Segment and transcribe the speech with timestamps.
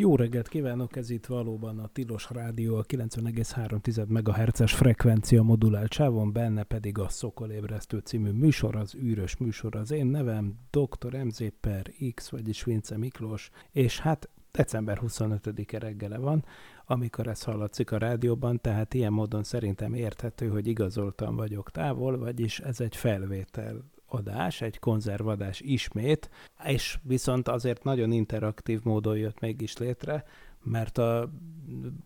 [0.00, 6.32] Jó reggelt kívánok, ez itt valóban a Tilos Rádió a 90,3 MHz-es frekvencia modulált sávon,
[6.32, 9.76] benne pedig a Szokolébresztő című műsor, az űrös műsor.
[9.76, 11.24] Az én nevem Dr.
[11.24, 16.44] MZ per X, vagyis Vince Miklós, és hát december 25-e reggele van,
[16.86, 22.60] amikor ez hallatszik a rádióban, tehát ilyen módon szerintem érthető, hogy igazoltan vagyok távol, vagyis
[22.60, 26.30] ez egy felvétel adás, egy konzervadás ismét,
[26.64, 30.24] és viszont azért nagyon interaktív módon jött mégis létre,
[30.62, 31.30] mert a,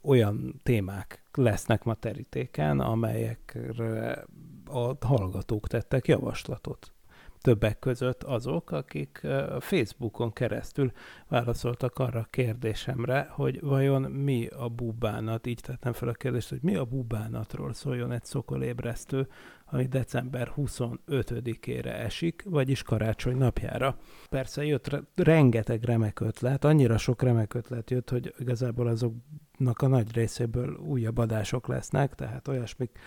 [0.03, 4.25] olyan témák lesznek ma terítéken, amelyekre
[4.65, 6.93] a hallgatók tettek javaslatot.
[7.41, 9.27] Többek között azok, akik
[9.61, 10.93] Facebookon keresztül
[11.29, 16.63] válaszoltak arra a kérdésemre, hogy vajon mi a bubánat, így tettem fel a kérdést, hogy
[16.63, 19.29] mi a bubánatról szóljon egy szokolébresztő,
[19.73, 23.99] ami december 25-ére esik, vagyis karácsony napjára.
[24.29, 29.87] Persze jött re- rengeteg remek ötlet, annyira sok remek ötlet jött, hogy igazából azoknak a
[29.87, 32.99] nagy részéből újabb adások lesznek, tehát olyasmik,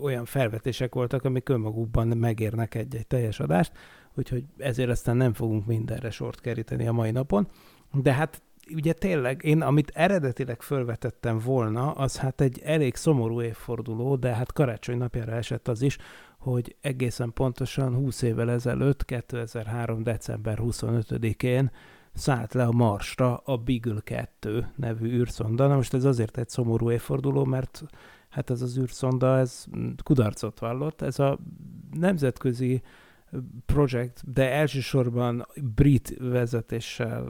[0.00, 3.72] olyan felvetések voltak, amik önmagukban megérnek egy-egy teljes adást,
[4.14, 7.48] úgyhogy ezért aztán nem fogunk mindenre sort keríteni a mai napon.
[7.92, 8.42] De hát
[8.74, 14.52] ugye tényleg, én amit eredetileg fölvetettem volna, az hát egy elég szomorú évforduló, de hát
[14.52, 15.98] karácsony napjára esett az is,
[16.38, 20.02] hogy egészen pontosan 20 évvel ezelőtt, 2003.
[20.02, 21.70] december 25-én
[22.14, 25.66] szállt le a Marsra a Beagle 2 nevű űrszonda.
[25.66, 27.82] Na most ez azért egy szomorú évforduló, mert
[28.28, 29.64] hát ez az űrszonda, ez
[30.02, 31.02] kudarcot vallott.
[31.02, 31.38] Ez a
[31.92, 32.82] nemzetközi
[33.66, 37.24] projekt, de elsősorban brit vezetéssel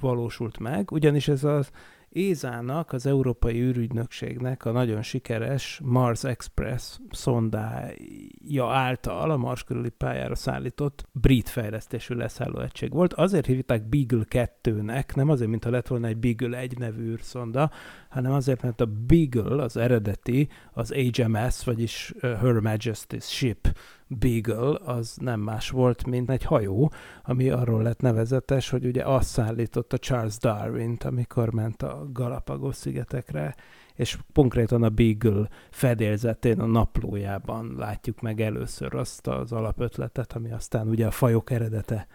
[0.00, 1.70] valósult meg, ugyanis ez az
[2.14, 10.34] ESA-nak, az Európai űrügynökségnek a nagyon sikeres Mars Express szondája által a Mars körüli pályára
[10.34, 13.12] szállított brit fejlesztésű leszálló egység volt.
[13.12, 17.70] Azért hívták Beagle 2-nek, nem azért, mintha lett volna egy Beagle 1 nevű űrszonda,
[18.08, 23.76] hanem azért, mert a Beagle, az eredeti, az HMS, vagyis Her Majesty's Ship
[24.08, 26.92] Beagle, az nem más volt, mint egy hajó,
[27.22, 33.54] ami arról lett nevezetes, hogy ugye azt szállította Charles Darwin-t, amikor ment a Galapagos szigetekre,
[33.94, 40.88] és konkrétan a Beagle fedélzetén, a naplójában látjuk meg először azt az alapötletet, ami aztán
[40.88, 42.06] ugye a fajok eredete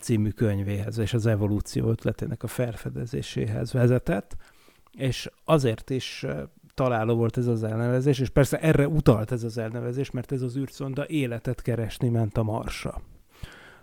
[0.00, 4.36] című könyvéhez és az evolúció ötletének a felfedezéséhez vezetett,
[4.92, 6.26] és azért is
[6.74, 10.56] találó volt ez az elnevezés, és persze erre utalt ez az elnevezés, mert ez az
[10.56, 13.00] űrszonda életet keresni ment a Marsra.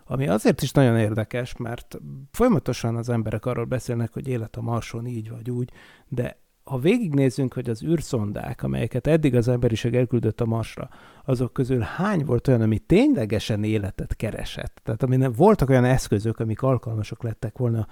[0.04, 1.98] Ami azért is nagyon érdekes, mert
[2.30, 5.70] folyamatosan az emberek arról beszélnek, hogy élet a Marson így vagy úgy,
[6.08, 6.36] de
[6.68, 10.88] ha végignézzünk, hogy az űrszondák, amelyeket eddig az emberiség elküldött a Marsra,
[11.24, 14.80] azok közül hány volt olyan, ami ténylegesen életet keresett?
[14.82, 17.86] Tehát ami voltak olyan eszközök, amik alkalmasak lettek volna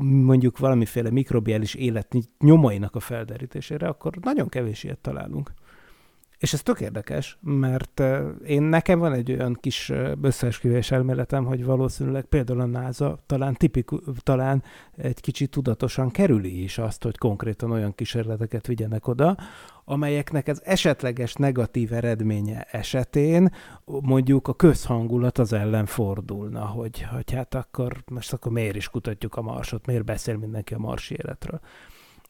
[0.00, 5.52] mondjuk valamiféle mikrobiális élet nyomainak a felderítésére, akkor nagyon kevés ilyet találunk.
[6.44, 8.02] És ez tök érdekes, mert
[8.46, 13.98] én nekem van egy olyan kis összeesküvés elméletem, hogy valószínűleg például a NASA talán, tipiku,
[14.22, 14.62] talán
[14.96, 19.36] egy kicsit tudatosan kerüli is azt, hogy konkrétan olyan kísérleteket vigyenek oda,
[19.84, 27.54] amelyeknek az esetleges negatív eredménye esetén mondjuk a közhangulat az ellen fordulna, hogy, hogy hát
[27.54, 31.60] akkor most akkor miért is kutatjuk a marsot, miért beszél mindenki a marsi életről.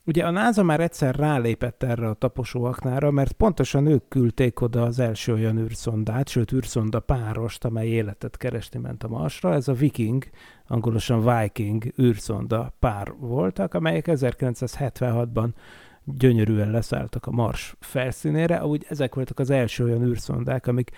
[0.06, 4.98] Ugye a NASA már egyszer rálépett erre a taposóaknára, mert pontosan ők küldték oda az
[4.98, 9.52] első olyan űrszondát, sőt űrszonda párost, amely életet keresni ment a Marsra.
[9.52, 10.24] Ez a Viking,
[10.66, 15.48] angolosan Viking űrszonda pár voltak, amelyek 1976-ban
[16.04, 18.64] gyönyörűen leszálltak a Mars felszínére.
[18.64, 20.90] Úgy ezek voltak az első olyan űrszondák, amik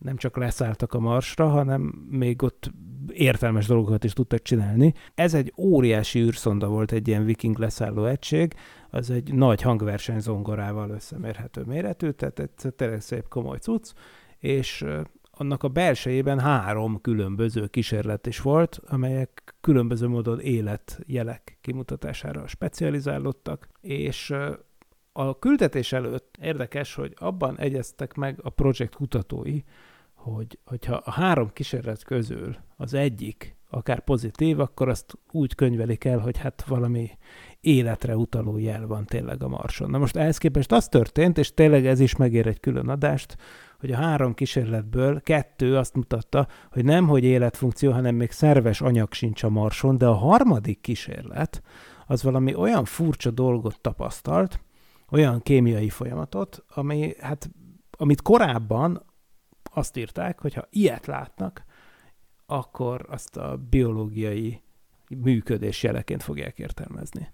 [0.00, 1.80] nem csak leszálltak a Marsra, hanem
[2.10, 2.70] még ott
[3.12, 4.94] értelmes dolgokat is tudtak csinálni.
[5.14, 8.54] Ez egy óriási űrszonda volt, egy ilyen viking leszálló egység,
[8.90, 13.92] az egy nagy hangverseny zongorával összemérhető méretű, tehát egy tényleg szép komoly cucc,
[14.38, 14.84] és
[15.30, 24.34] annak a belsejében három különböző kísérlet is volt, amelyek különböző módon életjelek kimutatására specializálódtak, és
[25.12, 29.60] a küldetés előtt érdekes, hogy abban egyeztek meg a projekt kutatói,
[30.22, 36.18] hogy hogyha a három kísérlet közül az egyik akár pozitív, akkor azt úgy könyvelik el,
[36.18, 37.10] hogy hát valami
[37.60, 39.90] életre utaló jel van tényleg a Marson.
[39.90, 43.36] Na most ehhez képest az történt, és tényleg ez is megér egy külön adást,
[43.78, 49.12] hogy a három kísérletből kettő azt mutatta, hogy nem hogy életfunkció, hanem még szerves anyag
[49.12, 51.62] sincs a Marson, de a harmadik kísérlet
[52.06, 54.60] az valami olyan furcsa dolgot tapasztalt,
[55.10, 57.50] olyan kémiai folyamatot, ami, hát,
[57.90, 59.08] amit korábban
[59.70, 61.64] azt írták, hogy ha ilyet látnak,
[62.46, 64.62] akkor azt a biológiai
[65.08, 67.32] működés jeleként fogják értelmezni.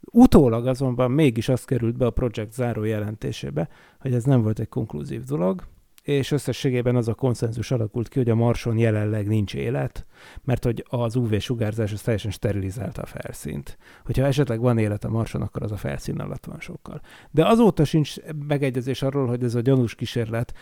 [0.00, 3.68] Utólag azonban mégis azt került be a projekt záró jelentésébe,
[4.00, 5.66] hogy ez nem volt egy konklúzív dolog,
[6.06, 10.06] és összességében az a konszenzus alakult ki, hogy a Marson jelenleg nincs élet,
[10.44, 13.78] mert hogy az UV-sugárzás az teljesen sterilizálta a felszínt.
[14.04, 17.00] Hogyha esetleg van élet a Marson, akkor az a felszín alatt van sokkal.
[17.30, 18.14] De azóta sincs
[18.46, 20.54] megegyezés arról, hogy ez a gyanús kísérlet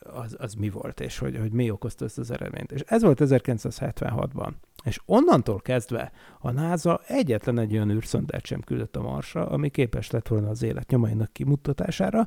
[0.00, 2.72] az, az mi volt, és hogy, hogy mi okozta ezt az eredményt.
[2.72, 4.50] És ez volt 1976-ban.
[4.84, 10.10] És onnantól kezdve a NASA egyetlen egy olyan űrszondát sem küldött a Marsra, ami képes
[10.10, 12.26] lett volna az élet nyomainak kimutatására,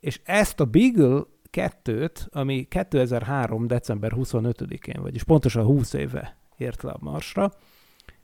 [0.00, 1.22] és ezt a Beagle
[1.52, 3.66] kettőt, ami 2003.
[3.66, 7.52] december 25-én, vagyis pontosan 20 éve ért le a Marsra,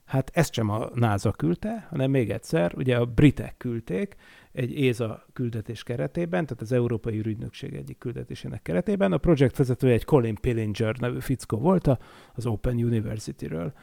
[0.05, 4.15] hát ezt sem a NASA küldte, hanem még egyszer, ugye a britek küldték
[4.51, 9.11] egy ÉZA küldetés keretében, tehát az Európai Ürügynökség egyik küldetésének keretében.
[9.11, 11.89] A projekt vezetője egy Colin Pillinger nevű fickó volt
[12.33, 13.73] az Open University-ről.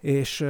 [0.00, 0.46] És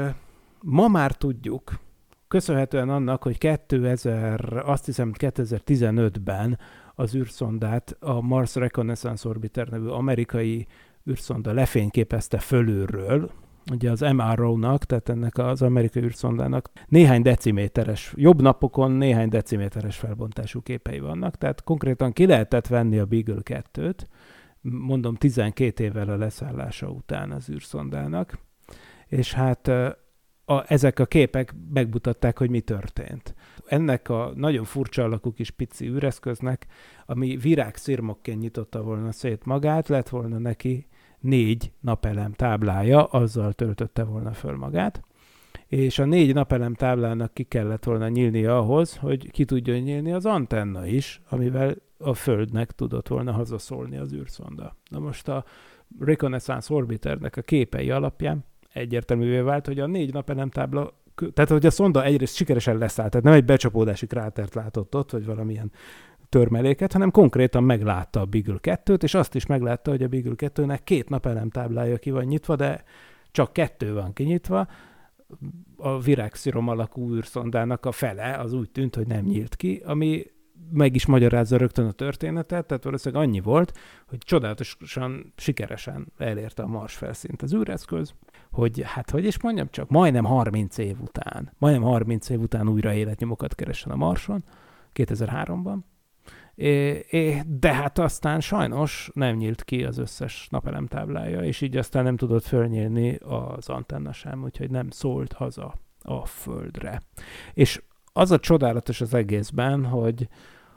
[0.60, 1.80] ma már tudjuk,
[2.28, 6.58] köszönhetően annak, hogy 2000, azt hiszem 2015-ben
[7.02, 10.66] az űrszondát a Mars Reconnaissance Orbiter nevű amerikai
[11.10, 13.30] űrszonda lefényképezte fölülről,
[13.72, 20.60] ugye az MRO-nak, tehát ennek az amerikai űrszondának néhány deciméteres, jobb napokon néhány deciméteres felbontású
[20.60, 23.98] képei vannak, tehát konkrétan ki lehetett venni a Beagle 2-t,
[24.60, 28.38] mondom 12 évvel a leszállása után az űrszondának,
[29.06, 29.70] és hát
[30.44, 33.34] a, ezek a képek megmutatták, hogy mi történt.
[33.66, 36.66] Ennek a nagyon furcsa alakú kis pici űreszköznek,
[37.06, 40.86] ami virágszirmokként nyitotta volna szét magát, lett volna neki
[41.20, 45.02] négy napelem táblája, azzal töltötte volna föl magát,
[45.66, 50.26] és a négy napelem táblának ki kellett volna nyílni ahhoz, hogy ki tudjon nyílni az
[50.26, 54.76] antenna is, amivel a Földnek tudott volna hazaszólni az űrszonda.
[54.90, 55.44] Na most a
[55.98, 61.00] Reconnaissance Orbiternek a képei alapján egyértelművé vált, hogy a négy napelem tábla
[61.34, 65.24] tehát, hogy a szonda egyrészt sikeresen leszállt, tehát nem egy becsapódási krátert látott ott, vagy
[65.24, 65.72] valamilyen
[66.28, 70.78] törmeléket, hanem konkrétan meglátta a Beagle 2-t, és azt is meglátta, hogy a Beagle 2-nek
[70.84, 72.84] két napelem táblája ki van nyitva, de
[73.30, 74.66] csak kettő van kinyitva.
[75.76, 80.26] A virágszirom alakú űrszondának a fele az úgy tűnt, hogy nem nyílt ki, ami
[80.70, 86.66] meg is magyarázza rögtön a történetet, tehát valószínűleg annyi volt, hogy csodálatosan, sikeresen elérte a
[86.66, 88.14] Mars felszínt az űreszköz,
[88.52, 92.92] hogy hát hogy is mondjam csak, majdnem 30 év után, majdnem 30 év után újra
[92.92, 94.44] életnyomokat keresen a Marson,
[94.94, 95.76] 2003-ban,
[97.46, 102.44] de hát aztán sajnos nem nyílt ki az összes napelemtáblája, és így aztán nem tudott
[102.44, 107.02] fölnyílni az antenna sem, úgyhogy nem szólt haza a Földre.
[107.52, 107.82] És
[108.12, 110.28] az a csodálatos az egészben, hogy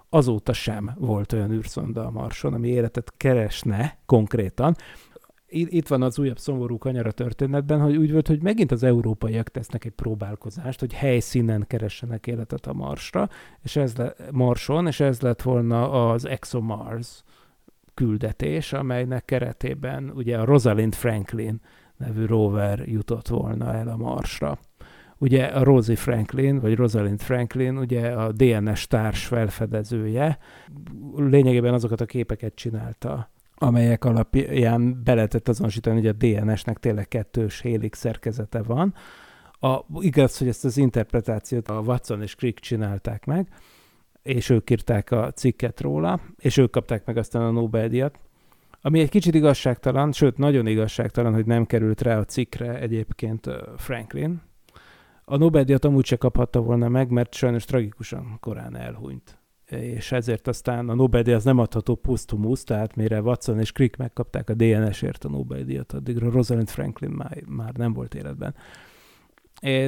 [0.09, 4.75] azóta sem volt olyan űrszonda a Marson, ami életet keresne konkrétan,
[5.55, 9.49] itt van az újabb szomorú kanyar a történetben, hogy úgy volt, hogy megint az európaiak
[9.49, 13.29] tesznek egy próbálkozást, hogy helyszínen keressenek életet a Marsra,
[13.63, 17.23] és ez le, Marson, és ez lett volna az ExoMars
[17.93, 21.61] küldetés, amelynek keretében ugye a Rosalind Franklin
[21.97, 24.59] nevű rover jutott volna el a Marsra.
[25.17, 30.37] Ugye a Rosie Franklin, vagy Rosalind Franklin, ugye a DNS társ felfedezője,
[31.15, 37.61] lényegében azokat a képeket csinálta amelyek alapján be lehetett azonosítani, hogy a DNS-nek tényleg kettős
[37.61, 38.93] hélik szerkezete van.
[39.59, 43.47] A, igaz, hogy ezt az interpretációt a Watson és Crick csinálták meg,
[44.23, 48.19] és ők írták a cikket róla, és ők kapták meg aztán a Nobel-díjat.
[48.81, 54.41] Ami egy kicsit igazságtalan, sőt, nagyon igazságtalan, hogy nem került rá a cikkre egyébként Franklin.
[55.25, 60.89] A Nobel-díjat amúgy se kaphatta volna meg, mert sajnos tragikusan korán elhunyt és ezért aztán
[60.89, 65.29] a Nobel-díj az nem adható posztumusz, tehát mire Watson és Crick megkapták a DNS-ért a
[65.29, 68.55] Nobel-díjat, addigra Rosalind Franklin már, már nem volt életben.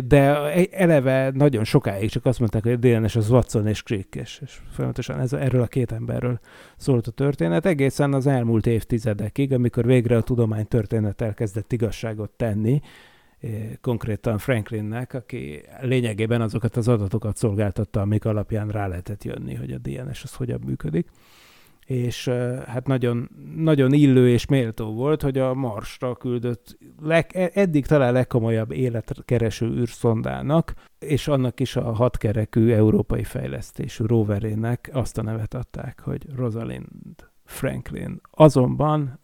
[0.08, 4.42] De eleve nagyon sokáig csak azt mondták, hogy a DNS az Watson és Crick, és,
[4.44, 6.40] és folyamatosan ez, erről a két emberről
[6.78, 12.82] szólt a történet, egészen az elmúlt évtizedekig, amikor végre a tudomány történet elkezdett igazságot tenni,
[13.82, 19.78] konkrétan Franklinnek, aki lényegében azokat az adatokat szolgáltatta, amik alapján rá lehetett jönni, hogy a
[19.78, 21.08] DNS az hogyan működik.
[21.86, 22.28] és
[22.66, 28.14] hát nagyon, nagyon illő és méltó volt, hogy a Marsra küldött leg, e, eddig talán
[28.14, 36.00] legkomolyabb életkereső űrszondának, és annak is a hatkerekű európai fejlesztésű roverének azt a nevet adták,
[36.04, 38.22] hogy Rosalind Franklin.
[38.32, 39.20] Azonban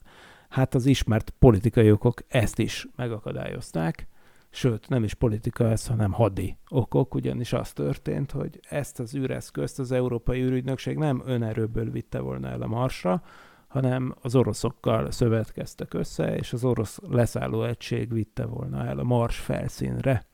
[0.54, 4.08] hát az ismert politikai okok ezt is megakadályozták,
[4.50, 9.80] sőt, nem is politika ez, hanem hadi okok, ugyanis az történt, hogy ezt az űreszközt
[9.80, 13.24] az Európai űrügynökség nem önerőből vitte volna el a Marsra,
[13.68, 19.38] hanem az oroszokkal szövetkeztek össze, és az orosz leszálló egység vitte volna el a Mars
[19.38, 20.26] felszínre.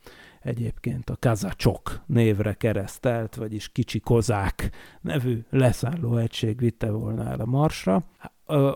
[0.41, 4.71] Egyébként a Kazacsok névre keresztelt, vagyis Kicsi Kozák
[5.01, 8.03] nevű leszálló egység vitte volna el a Marsra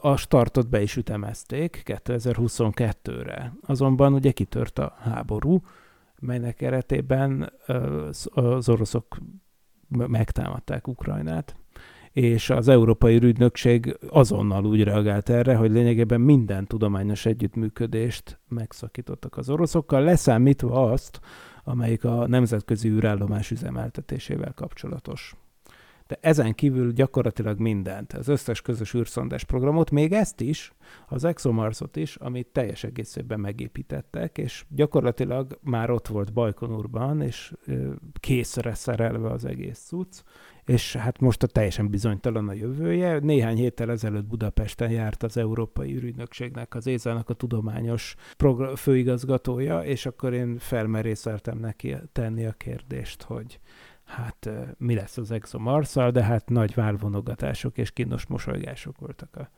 [0.02, 3.54] a startot be is ütemezték 2022-re.
[3.62, 5.62] Azonban ugye kitört a háború,
[6.20, 7.54] melynek keretében
[8.32, 9.18] az oroszok
[9.88, 11.56] megtámadták Ukrajnát,
[12.12, 19.50] és az Európai Rügynökség azonnal úgy reagált erre, hogy lényegében minden tudományos együttműködést megszakítottak az
[19.50, 21.20] oroszokkal, leszámítva azt,
[21.64, 25.36] amelyik a nemzetközi űrállomás üzemeltetésével kapcsolatos
[26.14, 30.74] de ezen kívül gyakorlatilag mindent, az összes közös űrszondás programot, még ezt is,
[31.08, 37.54] az ExoMarsot is, amit teljes egészében megépítettek, és gyakorlatilag már ott volt Bajkonurban, és
[38.20, 40.22] készre szerelve az egész cucc,
[40.66, 43.20] és hát most a teljesen bizonytalan a jövője.
[43.20, 48.16] Néhány héttel ezelőtt Budapesten járt az Európai űrügynökségnek, az ÉZA-nak a tudományos
[48.76, 53.60] főigazgatója, és akkor én felmerészeltem neki tenni a kérdést, hogy
[54.14, 59.50] hát mi lesz az exomarszal, de hát nagy válvonogatások és kínos mosolygások voltak a,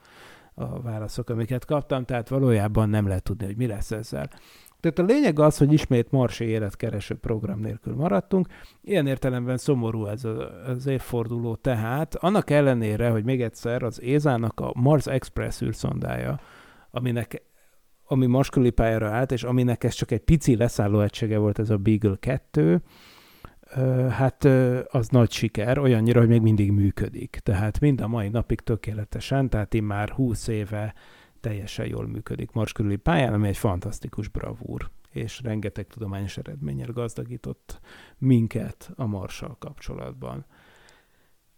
[0.64, 4.30] a válaszok, amiket kaptam, tehát valójában nem lehet tudni, hogy mi lesz ezzel.
[4.80, 8.48] Tehát a lényeg az, hogy ismét marsi életkereső program nélkül maradtunk.
[8.82, 10.24] Ilyen értelemben szomorú ez
[10.68, 12.16] az évforduló tehát.
[12.16, 16.40] Annak ellenére, hogy még egyszer az ESA-nak a Mars Express űrszondája,
[16.92, 17.44] aminek
[18.08, 21.78] ami Mars pályára állt, és aminek ez csak egy pici leszálló egysége volt, ez a
[21.78, 22.82] Beagle 2,
[24.10, 24.44] hát
[24.88, 27.40] az nagy siker, olyannyira, hogy még mindig működik.
[27.44, 30.94] Tehát mind a mai napig tökéletesen, tehát én már 20 éve
[31.40, 37.80] teljesen jól működik Mars körüli pályán, ami egy fantasztikus bravúr, és rengeteg tudományos eredménnyel gazdagított
[38.18, 40.46] minket a Marssal kapcsolatban.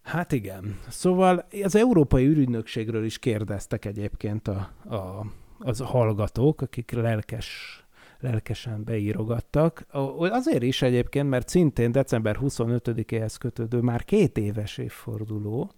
[0.01, 0.79] Hát igen.
[0.87, 5.25] Szóval az Európai űrügynökségről is kérdeztek egyébként a, a,
[5.59, 7.81] az hallgatók, akik lelkes
[8.19, 9.85] lelkesen beírogattak.
[10.19, 15.71] Azért is egyébként, mert szintén december 25-éhez kötődő már két éves évforduló,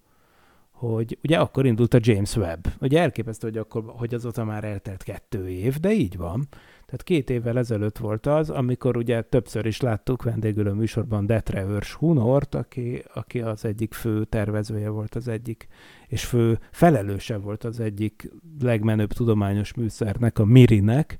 [0.79, 2.67] hogy ugye akkor indult a James Webb.
[2.81, 6.47] Ugye elképesztő, hogy, akkor, hogy azóta már eltelt kettő év, de így van.
[6.85, 11.63] Tehát két évvel ezelőtt volt az, amikor ugye többször is láttuk vendégül a műsorban Detre
[11.63, 15.67] Örs Hunort, aki, aki az egyik fő tervezője volt az egyik,
[16.07, 18.31] és fő felelőse volt az egyik
[18.61, 21.17] legmenőbb tudományos műszernek, a Mirinek,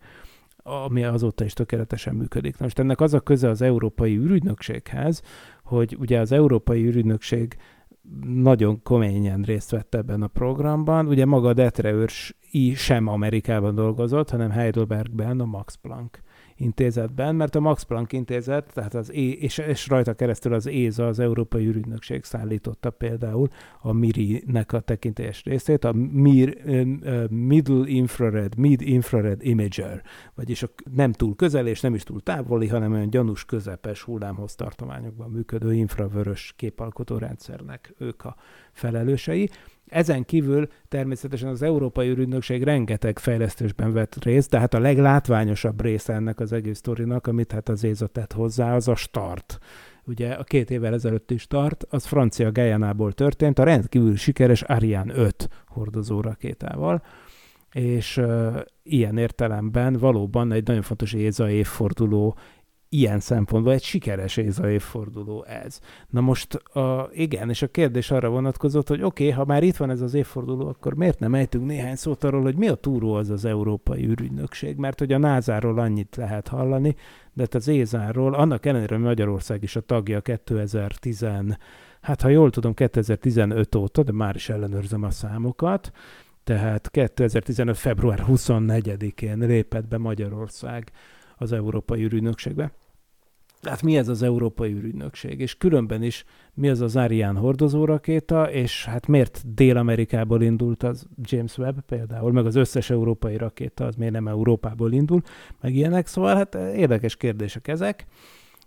[0.70, 2.58] ami azóta is tökéletesen működik.
[2.58, 5.22] Na most ennek az a köze az Európai űrügynökséghez,
[5.64, 7.58] hogy ugye az Európai űrügynökség
[8.26, 11.08] nagyon koményen részt vett ebben a programban.
[11.08, 12.38] Ugye maga Detre Őrs
[12.76, 16.22] sem Amerikában dolgozott, hanem Heidelbergben, a Max Planck
[16.60, 21.08] intézetben, mert a Max Planck intézet, tehát az é, és, és rajta keresztül az ÉZA,
[21.08, 23.48] az Európai űrügynökség szállította például
[23.82, 26.58] a MIRI-nek a tekintélyes részét, a MIR,
[27.30, 30.02] Middle Infrared, Mid Infrared Imager,
[30.36, 34.56] vagyis a nem túl közel és nem is túl távoli, hanem olyan gyanús közepes hullámhoz
[34.56, 38.36] tartományokban működő infravörös képalkotó rendszernek ők a
[38.72, 39.50] felelősei.
[39.90, 46.14] Ezen kívül természetesen az Európai űrügynökség rengeteg fejlesztésben vett részt, de hát a leglátványosabb része
[46.14, 49.60] ennek az egész sztorinak, amit hát az ÉZA tett hozzá, az a start.
[50.04, 55.50] Ugye a két évvel ezelőtti start, az francia Gajanából történt, a rendkívül sikeres Ariane 5
[55.68, 57.04] hordozó rakétával,
[57.72, 62.38] és uh, ilyen értelemben valóban egy nagyon fontos ÉZA évforduló
[62.90, 65.80] ilyen szempontból egy sikeres évforduló ez.
[66.10, 69.78] Na most, a, igen, és a kérdés arra vonatkozott, hogy oké, okay, ha már itt
[69.78, 73.14] van ez az évforduló, akkor miért nem ejtünk néhány szót arról, hogy mi a túró
[73.14, 76.96] az az Európai űrügynökség, mert hogy a NASA-ról annyit lehet hallani,
[77.34, 81.26] de hát az Ézáról, annak ellenére, hogy Magyarország is a tagja 2010,
[82.02, 85.92] hát ha jól tudom, 2015 óta, de már is ellenőrzöm a számokat,
[86.44, 87.78] tehát 2015.
[87.78, 90.92] február 24-én lépett be Magyarország
[91.38, 92.72] az Európai űrügynökségbe.
[93.62, 95.40] Tehát mi ez az Európai űrügynökség?
[95.40, 101.08] És különben is mi az az Ariane hordozó rakéta, és hát miért Dél-Amerikából indult az
[101.24, 105.22] James Webb például, meg az összes európai rakéta, az miért nem Európából indul,
[105.62, 108.06] meg ilyenek, szóval hát érdekes kérdések ezek.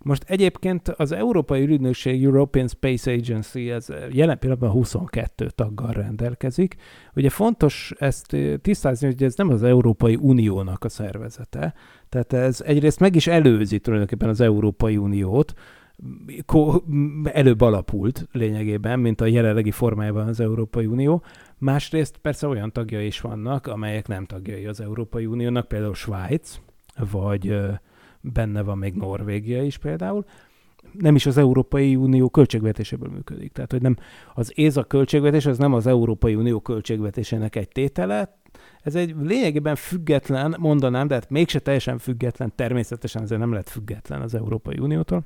[0.04, 6.76] Most egyébként az Európai Ürügynökség European Space Agency ez jelen pillanatban 22 taggal rendelkezik.
[7.14, 11.74] Ugye fontos ezt tisztázni, hogy ez nem az Európai Uniónak a szervezete,
[12.08, 15.52] tehát ez egyrészt meg is előzi tulajdonképpen az Európai Uniót,
[17.24, 21.22] előbb alapult lényegében, mint a jelenlegi formájában az Európai Unió.
[21.58, 26.60] Másrészt persze olyan tagjai is vannak, amelyek nem tagjai az Európai Uniónak, például Svájc,
[27.10, 27.56] vagy
[28.22, 30.24] benne van még Norvégia is például,
[30.92, 33.52] nem is az Európai Unió költségvetéséből működik.
[33.52, 33.96] Tehát, hogy nem
[34.34, 38.40] az ÉZA költségvetés, az nem az Európai Unió költségvetésének egy tétele,
[38.82, 44.20] ez egy lényegében független, mondanám, de hát mégse teljesen független, természetesen ezért nem lehet független
[44.20, 45.24] az Európai Uniótól.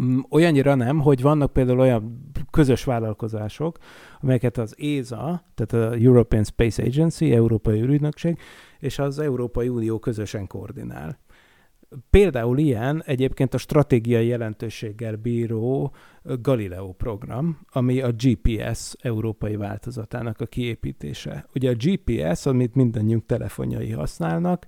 [0.00, 3.78] Mm, olyannyira nem, hogy vannak például olyan közös vállalkozások,
[4.20, 8.38] amelyeket az ESA, tehát a European Space Agency, Európai űrügynökség,
[8.78, 11.18] és az Európai Unió közösen koordinál.
[12.10, 20.46] Például ilyen egyébként a stratégiai jelentőséggel bíró Galileo program, ami a GPS európai változatának a
[20.46, 21.46] kiépítése.
[21.54, 24.66] Ugye a GPS, amit mindannyiunk telefonjai használnak,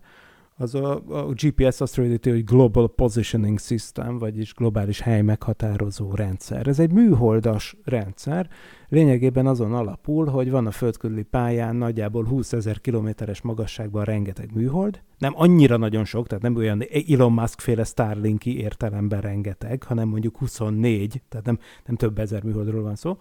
[0.59, 6.67] az a, a GPS azt rövidíti, hogy Global Positioning System, vagyis globális hely meghatározó rendszer.
[6.67, 8.49] Ez egy műholdas rendszer,
[8.89, 15.03] lényegében azon alapul, hogy van a földkörüli pályán nagyjából 20 ezer kilométeres magasságban rengeteg műhold,
[15.19, 20.39] nem annyira nagyon sok, tehát nem olyan Elon Musk féle Starlinki értelemben rengeteg, hanem mondjuk
[20.39, 23.17] 24, tehát nem, nem több ezer műholdról van szó,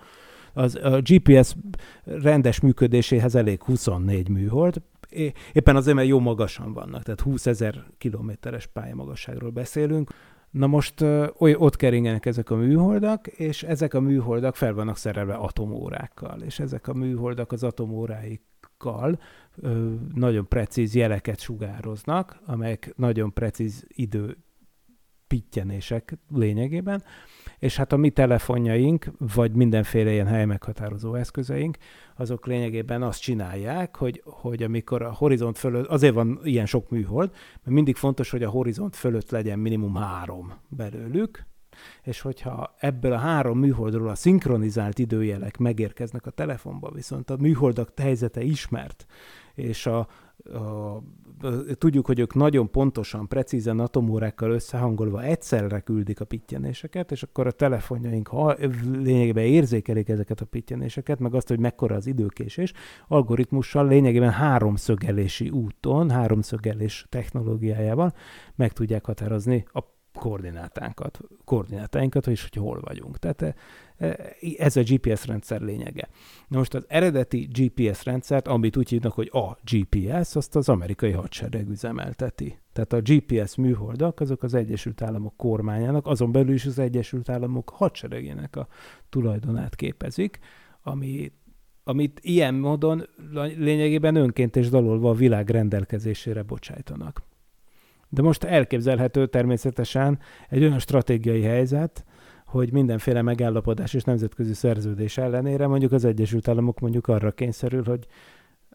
[0.58, 1.56] az a GPS
[2.04, 4.82] rendes működéséhez elég 24 műhold,
[5.54, 10.10] éppen azért, mert jó magasan vannak, tehát 20 ezer kilométeres pályamagasságról beszélünk.
[10.52, 11.02] Na most
[11.38, 16.60] oly, ott keringenek ezek a műholdak, és ezek a műholdak fel vannak szerelve atomórákkal, és
[16.60, 19.20] ezek a műholdak az atomóráikkal
[19.56, 24.38] ö, nagyon precíz jeleket sugároznak, amelyek nagyon precíz idő
[25.28, 27.04] pittyenések lényegében,
[27.60, 31.78] és hát a mi telefonjaink, vagy mindenféle ilyen hely meghatározó eszközeink,
[32.16, 37.32] azok lényegében azt csinálják, hogy, hogy amikor a horizont fölött, azért van ilyen sok műhold,
[37.32, 41.46] mert mindig fontos, hogy a horizont fölött legyen minimum három belőlük,
[42.04, 47.92] és hogyha ebből a három műholdról a szinkronizált időjelek megérkeznek a telefonba, viszont a műholdak
[48.00, 49.06] helyzete ismert,
[49.54, 50.08] és a,
[50.44, 51.02] a,
[51.78, 57.52] tudjuk, hogy ők nagyon pontosan, precízen atomórákkal összehangolva egyszerre küldik a pittyenéseket, és akkor a
[57.52, 58.56] telefonjaink ha,
[58.92, 62.74] lényegében érzékelik ezeket a pittyenéseket, meg azt, hogy mekkora az időkésés,
[63.08, 68.14] algoritmussal lényegében háromszögelési úton, háromszögelés technológiájával
[68.56, 73.18] meg tudják határozni a koordinátánkat, koordinátáinkat, és hogy hol vagyunk.
[73.18, 73.56] Tehát e,
[73.98, 76.08] e, ez a GPS rendszer lényege.
[76.48, 81.12] Na most az eredeti GPS rendszert, amit úgy hívnak, hogy a GPS, azt az amerikai
[81.12, 82.60] hadsereg üzemelteti.
[82.74, 87.70] Tehát a GPS műholdak, azok az Egyesült Államok kormányának, azon belül is az Egyesült Államok
[87.70, 88.68] hadseregének a
[89.10, 90.40] tulajdonát képezik,
[90.82, 91.32] ami
[91.88, 93.08] amit ilyen módon
[93.58, 97.24] lényegében önként és dalolva a világ rendelkezésére bocsájtanak.
[98.10, 102.06] De most elképzelhető természetesen egy olyan stratégiai helyzet,
[102.46, 108.08] hogy mindenféle megállapodás és nemzetközi szerződés ellenére mondjuk az Egyesült Államok mondjuk arra kényszerül, hogy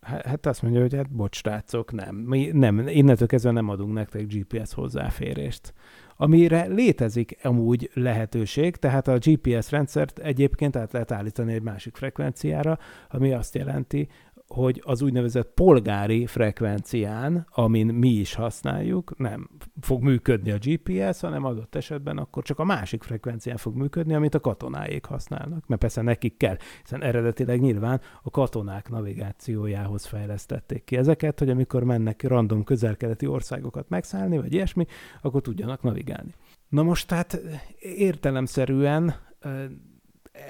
[0.02, 2.14] hát azt mondja, hogy hát bocs, rácok, nem.
[2.16, 5.72] Mi nem, innentől kezdve nem adunk nektek GPS hozzáférést.
[6.16, 12.78] Amire létezik amúgy lehetőség, tehát a GPS rendszert egyébként át lehet állítani egy másik frekvenciára,
[13.08, 14.08] ami azt jelenti,
[14.54, 21.44] hogy az úgynevezett polgári frekvencián, amin mi is használjuk, nem fog működni a GPS, hanem
[21.44, 26.02] adott esetben akkor csak a másik frekvencián fog működni, amit a katonáik használnak, mert persze
[26.02, 32.64] nekik kell, hiszen eredetileg nyilván a katonák navigációjához fejlesztették ki ezeket, hogy amikor mennek random
[32.64, 34.86] közelkeleti országokat megszállni, vagy ilyesmi,
[35.22, 36.34] akkor tudjanak navigálni.
[36.68, 37.40] Na most tehát
[37.78, 39.14] értelemszerűen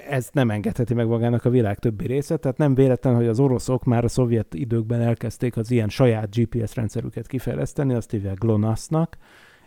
[0.08, 3.84] ez nem engedheti meg magának a világ többi része, tehát nem véletlen, hogy az oroszok
[3.84, 9.16] már a szovjet időkben elkezdték az ilyen saját GPS rendszerüket kifejleszteni, azt hívják GLONASS-nak,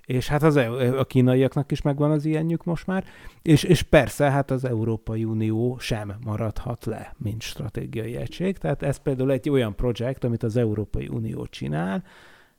[0.06, 0.56] és hát az,
[0.98, 3.04] a kínaiaknak is megvan az ilyenjük most már,
[3.42, 8.98] és, és persze hát az Európai Unió sem maradhat le, mint stratégiai egység, tehát ez
[8.98, 12.04] például egy olyan projekt, amit az Európai Unió csinál,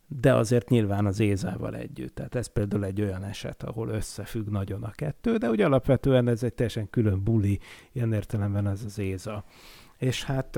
[0.08, 2.14] de azért nyilván az Ézával együtt.
[2.14, 6.42] Tehát ez például egy olyan eset, ahol összefügg nagyon a kettő, de ugye alapvetően ez
[6.42, 7.58] egy teljesen külön buli,
[7.92, 9.44] ilyen értelemben ez az Éza
[10.04, 10.56] és hát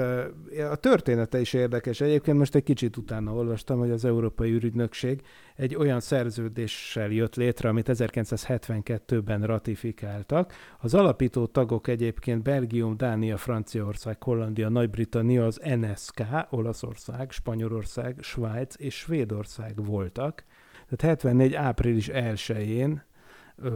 [0.71, 2.01] a története is érdekes.
[2.01, 5.23] Egyébként most egy kicsit utána olvastam, hogy az Európai űrügynökség
[5.57, 10.53] egy olyan szerződéssel jött létre, amit 1972-ben ratifikáltak.
[10.81, 18.95] Az alapító tagok egyébként Belgium, Dánia, Franciaország, Hollandia, Nagy-Britannia, az NSK, Olaszország, Spanyolország, Svájc és
[18.95, 20.45] Svédország voltak.
[20.89, 21.55] Tehát 74.
[21.55, 23.16] április 1-én ö,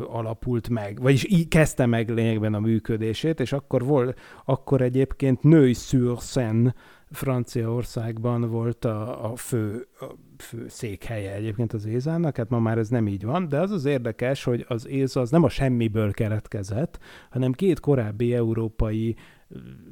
[0.08, 6.74] alapult meg, vagyis így kezdte meg lényegben a működését, és akkor volt, akkor egyébként Neuilly-sur-Seine
[7.10, 10.06] Franciaországban volt a, a fő a
[10.42, 13.84] fő székhelye egyébként az Ézának, hát ma már ez nem így van, de az az
[13.84, 16.98] érdekes, hogy az Éza az nem a semmiből keletkezett,
[17.30, 19.16] hanem két korábbi európai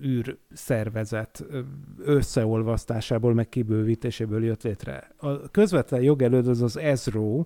[0.04, 1.44] űrszervezet
[1.98, 5.10] összeolvasztásából, meg kibővítéséből jött létre.
[5.16, 7.44] A közvetlen jogelőd az az ESRO,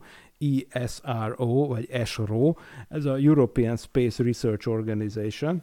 [0.69, 2.55] ESRO, vagy ESRO,
[2.89, 5.63] ez a European Space Research Organization,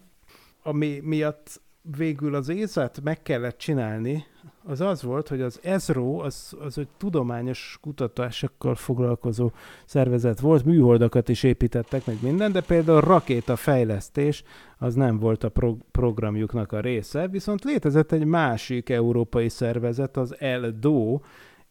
[0.63, 1.61] ami miatt
[1.97, 4.23] végül az észát meg kellett csinálni,
[4.63, 9.51] az az volt, hogy az ESRO az, az egy tudományos kutatásokkal foglalkozó
[9.85, 14.43] szervezet volt, műholdakat is építettek, meg minden, de például rakétafejlesztés
[14.77, 20.35] az nem volt a pro- programjuknak a része, viszont létezett egy másik európai szervezet, az
[20.39, 21.19] ELDO,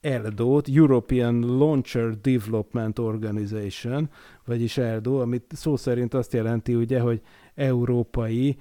[0.01, 4.11] ELDO, European Launcher Development Organization,
[4.45, 7.21] vagyis ELDO, amit szó szerint azt jelenti ugye, hogy
[7.55, 8.57] európai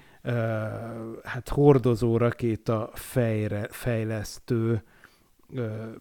[1.24, 4.84] hát hordozó rakéta fejre, fejlesztő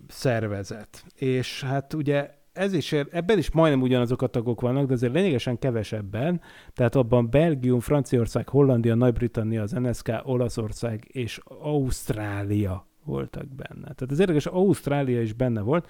[0.09, 1.05] szervezet.
[1.15, 5.59] És hát ugye ez is, ebben is majdnem ugyanazok a tagok vannak, de azért lényegesen
[5.59, 6.41] kevesebben,
[6.73, 13.81] tehát abban Belgium, Franciaország, Hollandia, Nagy-Britannia, az NSK, Olaszország és Ausztrália voltak benne.
[13.81, 15.89] Tehát az érdekes, Ausztrália is benne volt,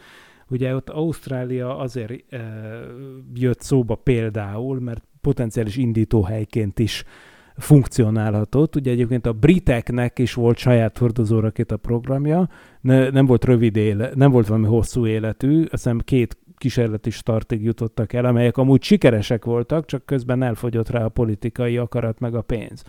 [0.49, 2.39] Ugye ott Ausztrália azért e,
[3.35, 7.05] jött szóba például, mert potenciális indítóhelyként is
[7.57, 8.77] funkcionálhatott.
[8.77, 12.49] Ugye egyébként a briteknek is volt saját hordozórakéta programja,
[12.81, 17.63] ne, nem volt rövid éle, nem volt valami hosszú életű, azt hiszem két kísérleti startig
[17.63, 22.43] jutottak el, amelyek amúgy sikeresek voltak, csak közben elfogyott rá a politikai akarat meg a
[22.43, 22.83] pénz.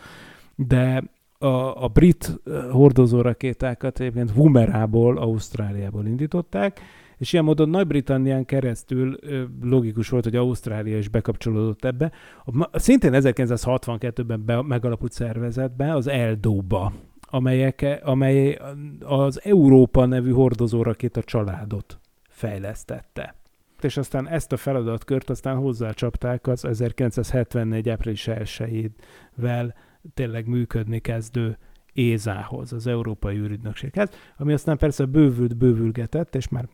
[0.56, 1.04] De
[1.40, 2.40] a, a brit
[2.72, 6.82] hordozórakétákat egyébként Wumerából, Ausztráliából indították,
[7.18, 9.18] és ilyen módon Nagy-Britannián keresztül
[9.62, 12.12] logikus volt, hogy Ausztrália is bekapcsolódott ebbe.
[12.46, 18.60] A, szintén 1962-ben be, megalapult szervezetbe, az Eldóba, amelyek, amely
[19.00, 22.00] az Európa nevű hordozórakét a családot
[22.30, 23.36] fejlesztette.
[23.82, 27.90] És aztán ezt a feladatkört aztán hozzácsapták az 1974.
[27.90, 29.74] április 1-vel
[30.14, 31.58] tényleg működni kezdő
[31.94, 36.68] Ézához, az Európai űrügynökséghez, ami aztán persze bővült, bővülgetett, és már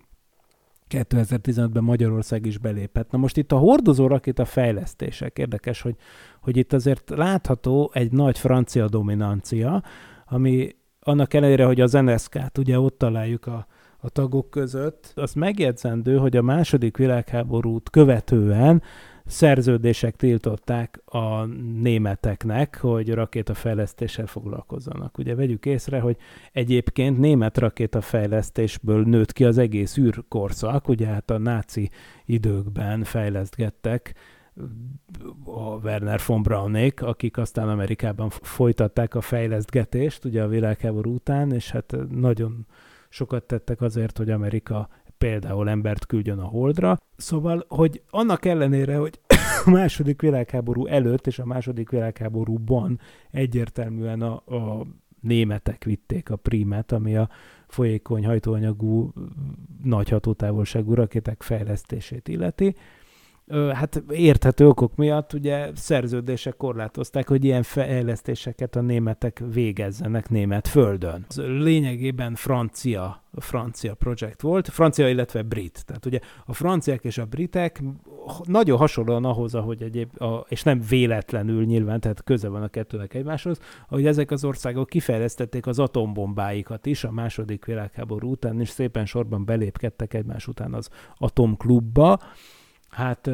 [0.90, 3.12] 2015-ben Magyarország is belépett.
[3.12, 5.96] Na most itt a hordozó rakéta fejlesztések érdekes, hogy,
[6.42, 9.84] hogy itt azért látható egy nagy francia dominancia,
[10.26, 13.68] ami annak ellenére, hogy az NSK-t ugye ott találjuk a,
[13.98, 18.82] a tagok között, az megjegyzendő, hogy a második világháborút követően
[19.26, 21.46] szerződések tiltották a
[21.82, 25.18] németeknek, hogy rakétafejlesztéssel foglalkozzanak.
[25.18, 26.18] Ugye vegyük észre, hogy
[26.52, 31.90] egyébként német rakétafejlesztésből nőtt ki az egész űrkorszak, ugye hát a náci
[32.26, 34.14] időkben fejlesztgettek
[35.46, 41.72] a Werner von Braunék, akik aztán Amerikában folytatták a fejlesztgetést ugye a világháború után, és
[41.72, 42.68] hát nagyon
[43.10, 44.90] sokat tettek azért, hogy Amerika
[45.24, 47.00] például embert küldjön a holdra.
[47.18, 49.20] Szóval, hogy annak ellenére, hogy
[49.66, 53.00] a második világháború előtt és a második világháborúban
[53.32, 54.86] egyértelműen a, a
[55.20, 57.30] németek vitték a primet, ami a
[57.68, 59.14] folyékony hajtóanyagú
[59.84, 62.76] nagy hatótávolságú rakéták fejlesztését illeti
[63.74, 71.26] hát érthető okok miatt ugye szerződések korlátozták, hogy ilyen fejlesztéseket a németek végezzenek német földön.
[71.30, 75.86] Ez lényegében francia, francia projekt volt, francia, illetve brit.
[75.86, 77.84] Tehát ugye a franciák és a britek
[78.44, 83.14] nagyon hasonlóan ahhoz, ahogy egyéb, a, és nem véletlenül nyilván, tehát köze van a kettőnek
[83.14, 89.06] egymáshoz, hogy ezek az országok kifejlesztették az atombombáikat is a második világháború után, és szépen
[89.06, 92.20] sorban belépkedtek egymás után az atomklubba,
[92.94, 93.30] hát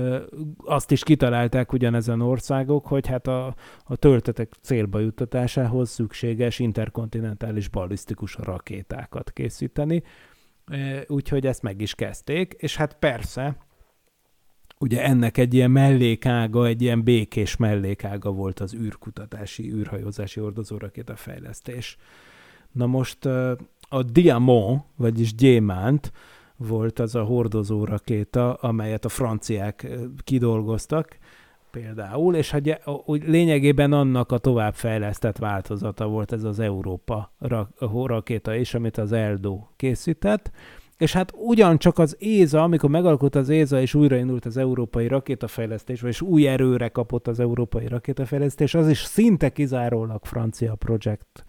[0.58, 8.36] azt is kitalálták ugyanezen országok, hogy hát a, a töltetek célba juttatásához szükséges interkontinentális ballisztikus
[8.36, 10.04] rakétákat készíteni,
[11.08, 13.58] úgyhogy ezt meg is kezdték, és hát persze,
[14.80, 21.98] ugye ennek egy ilyen mellékága, egy ilyen békés mellékága volt az űrkutatási, űrhajózási ordozórakéta fejlesztés.
[22.72, 23.26] Na most
[23.90, 26.12] a Diamant, vagyis gyémánt,
[26.68, 29.88] volt az a hordozó rakéta, amelyet a franciák
[30.24, 31.18] kidolgoztak
[31.72, 37.34] például, és hogy úgy lényegében annak a továbbfejlesztett változata volt ez az Európa
[37.80, 40.52] rakéta is, amit az Eldo készített,
[40.98, 46.22] és hát ugyancsak az ÉZA, amikor megalkott az ÉZA, és újraindult az európai rakétafejlesztés, vagy
[46.22, 51.46] új erőre kapott az európai rakétafejlesztés, az is szinte kizárólag francia projekt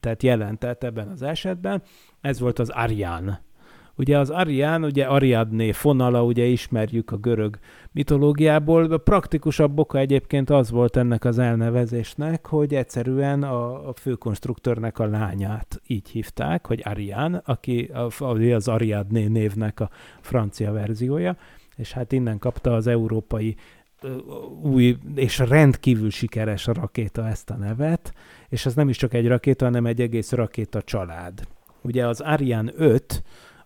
[0.00, 1.82] tehát jelentett ebben az esetben.
[2.20, 3.42] Ez volt az Ariane
[3.96, 7.58] Ugye az Arián, ugye Ariadné fonala, ugye ismerjük a görög
[7.92, 8.92] mitológiából.
[8.92, 15.06] A praktikusabb oka egyébként az volt ennek az elnevezésnek, hogy egyszerűen a, a főkonstruktőrnek a
[15.06, 17.90] lányát így hívták, hogy Arián, aki
[18.54, 21.36] az Ariadné névnek a francia verziója,
[21.76, 23.56] és hát innen kapta az európai
[24.62, 28.12] új és rendkívül sikeres rakéta ezt a nevet,
[28.48, 31.46] és ez nem is csak egy rakéta, hanem egy egész rakéta család.
[31.82, 33.22] Ugye az Ariane 5,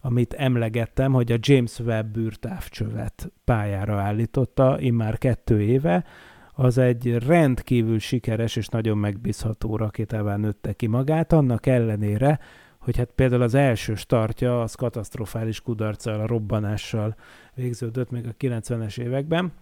[0.07, 6.05] amit emlegettem, hogy a James Webb űrtávcsövet pályára állította, immár kettő éve,
[6.53, 12.39] az egy rendkívül sikeres és nagyon megbízható rakétává nőtte ki magát, annak ellenére,
[12.79, 17.17] hogy hát például az első startja az katasztrofális kudarccal, a robbanással
[17.55, 19.53] végződött még a 90-es években,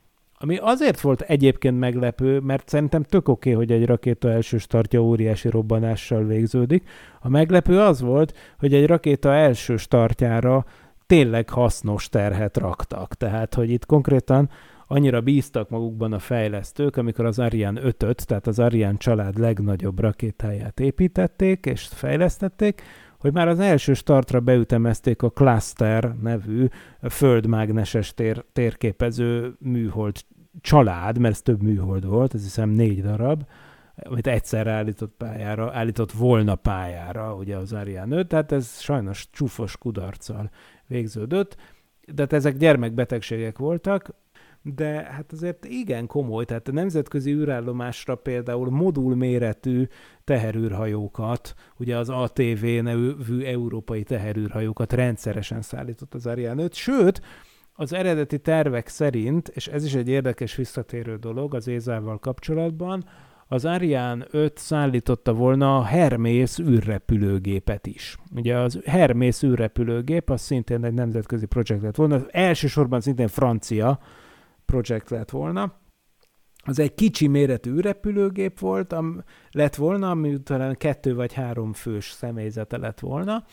[0.45, 5.03] ami azért volt egyébként meglepő, mert szerintem tök oké, okay, hogy egy rakéta első startja
[5.03, 6.89] óriási robbanással végződik.
[7.21, 10.65] A meglepő az volt, hogy egy rakéta első startjára
[11.07, 13.15] tényleg hasznos terhet raktak.
[13.15, 14.51] Tehát, hogy itt konkrétan
[14.87, 20.81] annyira bíztak magukban a fejlesztők, amikor az Ariane 5-öt, tehát az Ariane család legnagyobb rakétáját
[20.81, 22.83] építették és fejlesztették,
[23.25, 26.67] hogy már az első startra beütemezték a Cluster nevű
[27.11, 30.17] földmágneses tér, térképező műhold
[30.61, 33.45] család, mert ez több műhold volt, ez hiszem négy darab,
[33.97, 39.77] amit egyszerre állított pályára, állított volna pályára, ugye az Ariane 5, tehát ez sajnos csúfos
[39.77, 40.51] kudarccal
[40.87, 41.57] végződött,
[42.13, 44.15] de hát ezek gyermekbetegségek voltak,
[44.63, 49.87] de hát azért igen komoly, tehát a nemzetközi űrállomásra például modulméretű
[50.25, 57.23] teherűrhajókat, ugye az ATV nevű európai teherűrhajókat rendszeresen szállított az Ariane 5, sőt,
[57.77, 63.05] az eredeti tervek szerint, és ez is egy érdekes visszatérő dolog az Ézával kapcsolatban,
[63.49, 68.17] az Ariane 5 szállította volna a Hermész űrrepülőgépet is.
[68.35, 73.99] Ugye az Hermész űrrepülőgép az szintén egy nemzetközi projekt lett volna, elsősorban szintén francia
[74.65, 75.75] projekt lett volna.
[76.67, 82.11] Az egy kicsi méretű űrrepülőgép volt, am, lett volna, ami talán kettő vagy három fős
[82.11, 83.45] személyzete lett volna,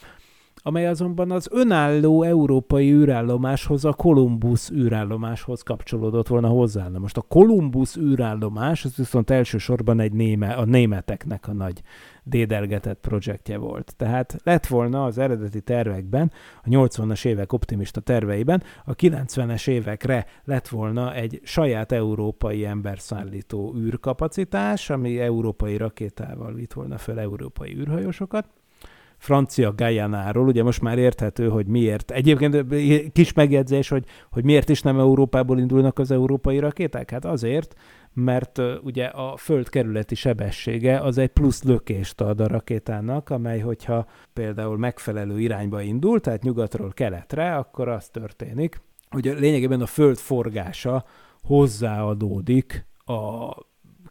[0.63, 6.87] amely azonban az önálló európai űrállomáshoz, a Columbus űrállomáshoz kapcsolódott volna hozzá.
[6.87, 11.81] Na most a Columbus űrállomás, az viszont elsősorban egy néme, a németeknek a nagy
[12.23, 13.93] dédelgetett projektje volt.
[13.97, 16.31] Tehát lett volna az eredeti tervekben,
[16.63, 24.89] a 80-as évek optimista terveiben, a 90-es évekre lett volna egy saját európai emberszállító űrkapacitás,
[24.89, 28.47] ami európai rakétával vitt volna fel európai űrhajósokat,
[29.21, 32.11] francia Gajanáról, ugye most már érthető, hogy miért.
[32.11, 32.65] Egyébként
[33.11, 37.11] kis megjegyzés, hogy, hogy miért is nem Európából indulnak az európai rakéták?
[37.11, 37.75] Hát azért,
[38.13, 44.05] mert ugye a föld kerületi sebessége az egy plusz lökést ad a rakétának, amely hogyha
[44.33, 51.05] például megfelelő irányba indul, tehát nyugatról keletre, akkor az történik, hogy lényegében a föld forgása
[51.41, 53.49] hozzáadódik a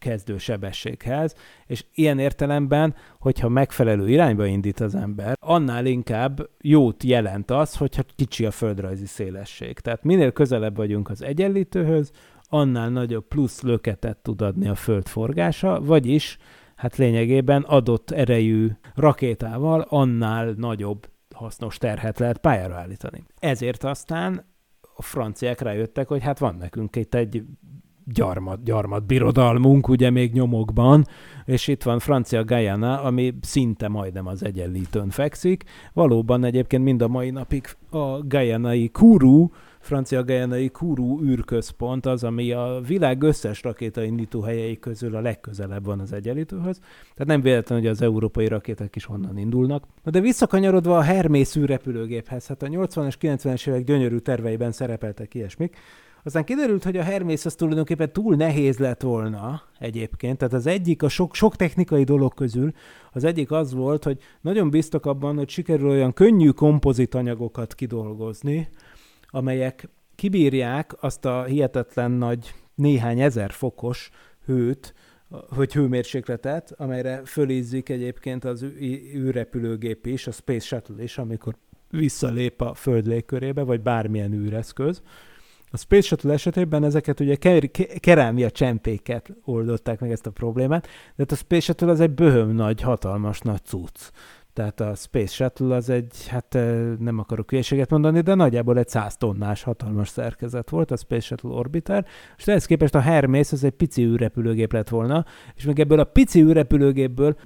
[0.00, 1.34] kezdő sebességhez,
[1.66, 8.02] és ilyen értelemben, hogyha megfelelő irányba indít az ember, annál inkább jót jelent az, hogyha
[8.16, 9.78] kicsi a földrajzi szélesség.
[9.78, 12.10] Tehát minél közelebb vagyunk az egyenlítőhöz,
[12.48, 16.38] annál nagyobb plusz löketet tud adni a föld forgása, vagyis
[16.76, 23.24] hát lényegében adott erejű rakétával annál nagyobb hasznos terhet lehet pályára állítani.
[23.38, 24.44] Ezért aztán
[24.94, 27.44] a franciák rájöttek, hogy hát van nekünk itt egy
[28.12, 31.06] gyarmat, gyarmat birodalmunk, ugye még nyomokban,
[31.44, 35.64] és itt van Francia Guyana, ami szinte majdnem az egyenlítőn fekszik.
[35.92, 39.48] Valóban egyébként mind a mai napig a Guyanai Kuru,
[39.80, 46.00] francia Guyanai Kuru űrközpont az, ami a világ összes rakétaindító helyei közül a legközelebb van
[46.00, 46.78] az egyenlítőhöz.
[47.14, 49.84] Tehát nem véletlen, hogy az európai rakéták is onnan indulnak.
[50.04, 55.76] De visszakanyarodva a Hermész űrrepülőgéphez, hát a 80-as, 90-es évek gyönyörű terveiben szerepeltek ilyesmik,
[56.24, 60.38] aztán kiderült, hogy a Hermész az tulajdonképpen túl nehéz lett volna egyébként.
[60.38, 62.72] Tehát az egyik, a sok, sok technikai dolog közül,
[63.12, 68.68] az egyik az volt, hogy nagyon biztos abban, hogy sikerül olyan könnyű kompozitanyagokat kidolgozni,
[69.30, 74.10] amelyek kibírják azt a hihetetlen nagy néhány ezer fokos
[74.44, 74.94] hőt,
[75.48, 78.62] hogy hőmérsékletet, amelyre fölízzik egyébként az
[79.14, 81.54] űrrepülőgép is, a Space Shuttle is, amikor
[81.90, 85.02] visszalép a Föld légkörébe, vagy bármilyen űreszköz.
[85.72, 90.90] A Space Shuttle esetében ezeket ugye ker- kerámia csempéket oldották meg ezt a problémát, de
[91.16, 94.10] hát a Space Shuttle az egy böhöm nagy, hatalmas nagy cucc.
[94.52, 96.58] Tehát a Space Shuttle az egy, hát
[96.98, 101.50] nem akarok hülyeséget mondani, de nagyjából egy 100 tonnás hatalmas szerkezet volt, a Space Shuttle
[101.50, 105.98] Orbiter, és ehhez képest a Hermes az egy pici űrrepülőgép lett volna, és még ebből
[105.98, 107.36] a pici űrrepülőgépből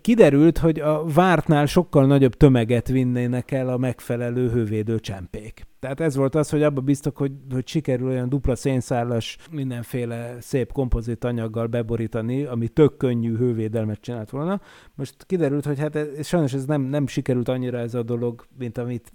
[0.00, 5.68] kiderült, hogy a vártnál sokkal nagyobb tömeget vinnének el a megfelelő hővédő csempék.
[5.80, 10.72] Tehát ez volt az, hogy abba biztos, hogy, hogy sikerül olyan dupla szénszálas, mindenféle szép
[10.72, 14.60] kompozit anyaggal beborítani, ami tök könnyű hővédelmet csinált volna.
[14.94, 18.78] Most kiderült, hogy hát ez, sajnos ez nem, nem sikerült annyira ez a dolog, mint
[18.78, 19.12] amit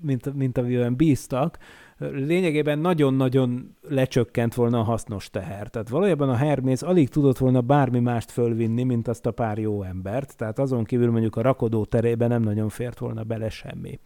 [0.00, 1.58] mint, mint amiben bíztak,
[1.98, 5.68] lényegében nagyon-nagyon lecsökkent volna a hasznos teher.
[5.68, 9.82] Tehát valójában a Hermész alig tudott volna bármi mást fölvinni, mint azt a pár jó
[9.82, 13.98] embert, tehát azon kívül mondjuk a rakodó terében nem nagyon fért volna bele semmi.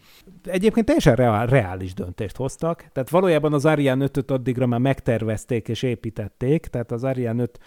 [0.45, 5.83] Egyébként teljesen reál, reális döntést hoztak, tehát valójában az Ariane 5-öt addigra már megtervezték és
[5.83, 7.59] építették, tehát az Ariane 5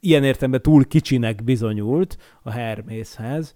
[0.00, 3.54] ilyen értelemben túl kicsinek bizonyult a Hermészhez,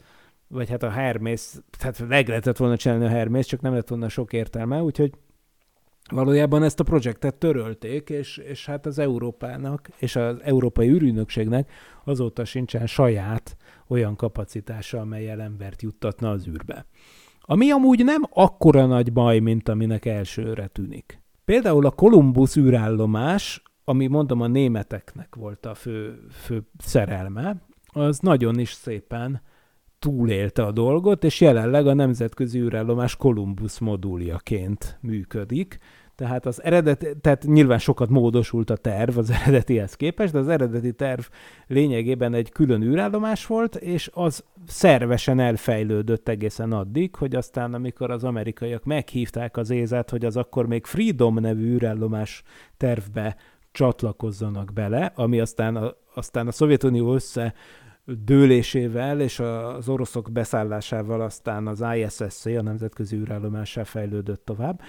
[0.49, 4.09] vagy hát a Hermész, tehát meg lehetett volna csinálni a Hermész, csak nem lett volna
[4.09, 5.13] sok értelme, úgyhogy
[6.11, 11.71] valójában ezt a projektet törölték, és, és hát az Európának és az Európai űrügynökségnek
[12.05, 13.57] azóta sincsen saját
[13.89, 16.87] olyan kapacitása, amelyel embert juttatna az űrbe.
[17.41, 21.23] Ami amúgy nem akkora nagy baj, mint aminek elsőre tűnik.
[21.45, 27.57] Például a Columbus űrállomás, ami mondom a németeknek volt a fő, fő szerelme,
[27.93, 29.43] az nagyon is szépen
[29.99, 35.79] túlélte a dolgot, és jelenleg a nemzetközi űrállomás Columbus moduljaként működik.
[36.15, 40.93] Tehát az eredet, tehát nyilván sokat módosult a terv az eredetihez képest, de az eredeti
[40.93, 41.21] terv
[41.67, 48.25] lényegében egy külön űrállomás volt, és az szervesen elfejlődött egészen addig, hogy aztán amikor az
[48.25, 52.43] amerikaiak meghívták az ézet, hogy az akkor még Freedom nevű űrállomás
[52.77, 53.37] tervbe
[53.73, 57.55] csatlakozzanak bele, ami aztán a, aztán a Szovjetunió össze
[58.25, 64.81] dőlésével és az oroszok beszállásával aztán az ISSC, a Nemzetközi űrállomássá fejlődött tovább.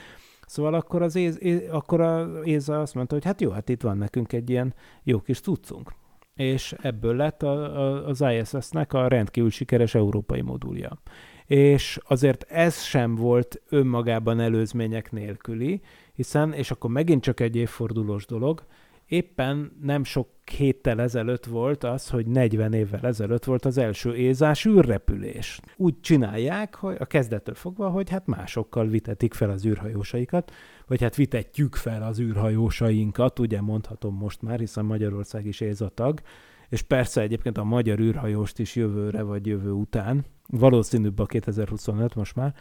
[0.45, 1.39] Szóval akkor az éz,
[1.71, 5.19] akkor a ÉZA azt mondta, hogy hát jó, hát itt van nekünk egy ilyen jó
[5.19, 5.91] kis tudcunk.
[6.35, 11.01] És ebből lett a, a, az ISS-nek a rendkívül sikeres európai modulja.
[11.45, 15.81] És azért ez sem volt önmagában előzmények nélküli,
[16.13, 18.63] hiszen, és akkor megint csak egy évfordulós dolog,
[19.09, 24.65] éppen nem sok héttel ezelőtt volt az, hogy 40 évvel ezelőtt volt az első ézás
[24.65, 25.59] űrrepülés.
[25.77, 30.51] Úgy csinálják, hogy a kezdettől fogva, hogy hát másokkal vitetik fel az űrhajósaikat,
[30.87, 36.21] vagy hát vitetjük fel az űrhajósainkat, ugye mondhatom most már, hiszen Magyarország is ézatag,
[36.69, 42.35] és persze egyébként a magyar űrhajóst is jövőre vagy jövő után, valószínűbb a 2025 most
[42.35, 42.53] már,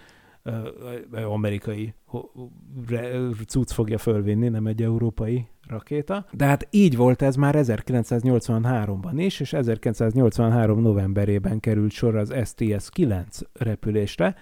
[1.13, 1.95] amerikai
[3.47, 6.27] cucc fogja fölvinni, nem egy európai rakéta.
[6.33, 13.41] De hát így volt ez már 1983-ban is, és 1983 novemberében került sor az STS-9
[13.53, 14.35] repülésre,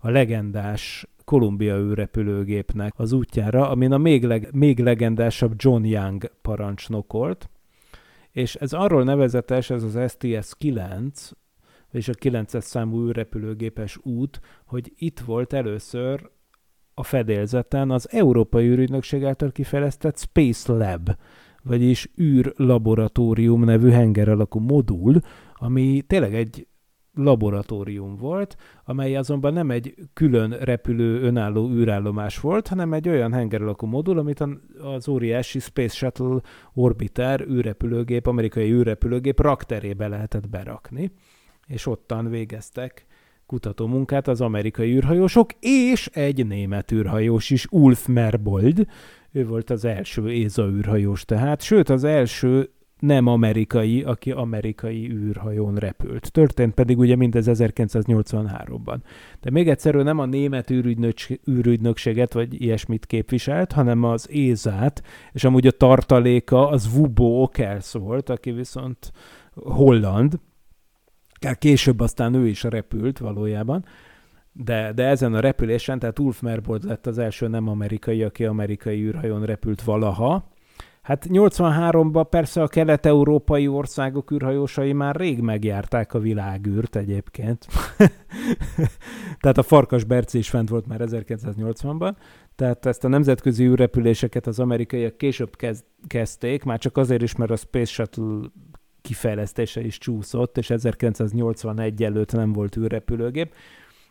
[0.00, 7.50] a legendás Kolumbia űrrepülőgépnek az útjára, amin a még, leg, még legendásabb John Young parancsnokolt,
[8.30, 11.30] és ez arról nevezetes, ez az STS-9,
[11.90, 16.30] és a 9-es számú űrrepülőgépes út, hogy itt volt először
[16.94, 21.10] a fedélzeten az Európai űrügynökség által kifejlesztett Space Lab,
[21.62, 25.20] vagyis űrlaboratórium nevű henger alakú modul,
[25.54, 26.66] ami tényleg egy
[27.14, 33.62] laboratórium volt, amely azonban nem egy külön repülő önálló űrállomás volt, hanem egy olyan henger
[33.62, 34.44] alakú modul, amit
[34.78, 36.40] az óriási Space Shuttle
[36.72, 41.12] Orbiter űrrepülőgép, amerikai űrrepülőgép rakterébe lehetett berakni
[41.66, 43.06] és ottan végeztek
[43.54, 48.86] kutató munkát az amerikai űrhajósok, és egy német űrhajós is, Ulf Merbold,
[49.32, 55.74] ő volt az első ÉZA űrhajós tehát, sőt az első nem amerikai, aki amerikai űrhajón
[55.74, 56.32] repült.
[56.32, 58.96] Történt pedig ugye mindez 1983-ban.
[59.40, 65.02] De még egyszer ő nem a német űrügynöks- űrügynökséget vagy ilyesmit képviselt, hanem az ÉZÁT,
[65.32, 69.12] és amúgy a tartaléka az Wubo Okels volt, aki viszont
[69.54, 70.38] holland,
[71.52, 73.84] Később aztán ő is repült valójában,
[74.52, 79.02] de, de ezen a repülésen, tehát Ulf Merbold lett az első nem amerikai, aki amerikai
[79.02, 80.52] űrhajón repült valaha.
[81.02, 87.66] Hát 83-ban persze a kelet-európai országok űrhajósai már rég megjárták a világűrt egyébként.
[89.40, 92.14] tehát a Farkas Berci is fent volt már 1980-ban.
[92.56, 97.50] Tehát ezt a nemzetközi űrrepüléseket az amerikaiak később kezd, kezdték, már csak azért is, mert
[97.50, 98.50] a Space Shuttle
[99.04, 103.54] kifejlesztése is csúszott, és 1981 előtt nem volt űrrepülőgép.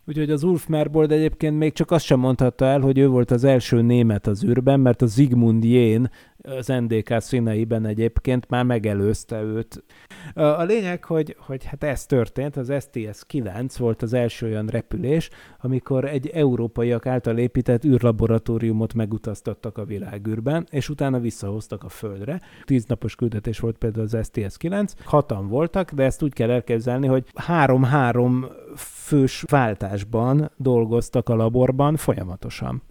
[0.07, 3.43] Úgyhogy az Ulf Merbold egyébként még csak azt sem mondhatta el, hogy ő volt az
[3.43, 6.09] első német az űrben, mert a Zigmund Jén
[6.43, 9.83] az NDK színeiben egyébként már megelőzte őt.
[10.33, 15.29] A lényeg, hogy, hogy hát ez történt, az STS-9 volt az első olyan repülés,
[15.61, 22.41] amikor egy európaiak által épített űrlaboratóriumot megutaztattak a világűrben, és utána visszahoztak a Földre.
[22.63, 27.25] Tíz napos küldetés volt például az STS-9, hatan voltak, de ezt úgy kell elképzelni, hogy
[27.35, 32.81] három-három fős váltásban dolgoztak a laborban folyamatosan.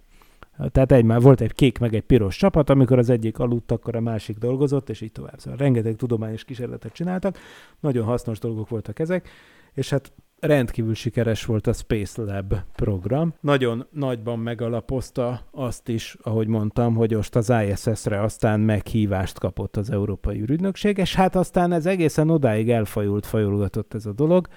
[0.71, 4.01] Tehát egy, volt egy kék meg egy piros csapat, amikor az egyik aludt, akkor a
[4.01, 5.39] másik dolgozott, és így tovább.
[5.39, 7.37] Szóval rengeteg tudományos kísérletet csináltak,
[7.79, 9.29] nagyon hasznos dolgok voltak ezek,
[9.73, 13.33] és hát rendkívül sikeres volt a Space Lab program.
[13.39, 19.91] Nagyon nagyban megalapozta azt is, ahogy mondtam, hogy most az ISS-re aztán meghívást kapott az
[19.91, 24.47] Európai űrügynökség, és hát aztán ez egészen odáig elfajult, fajulgatott ez a dolog,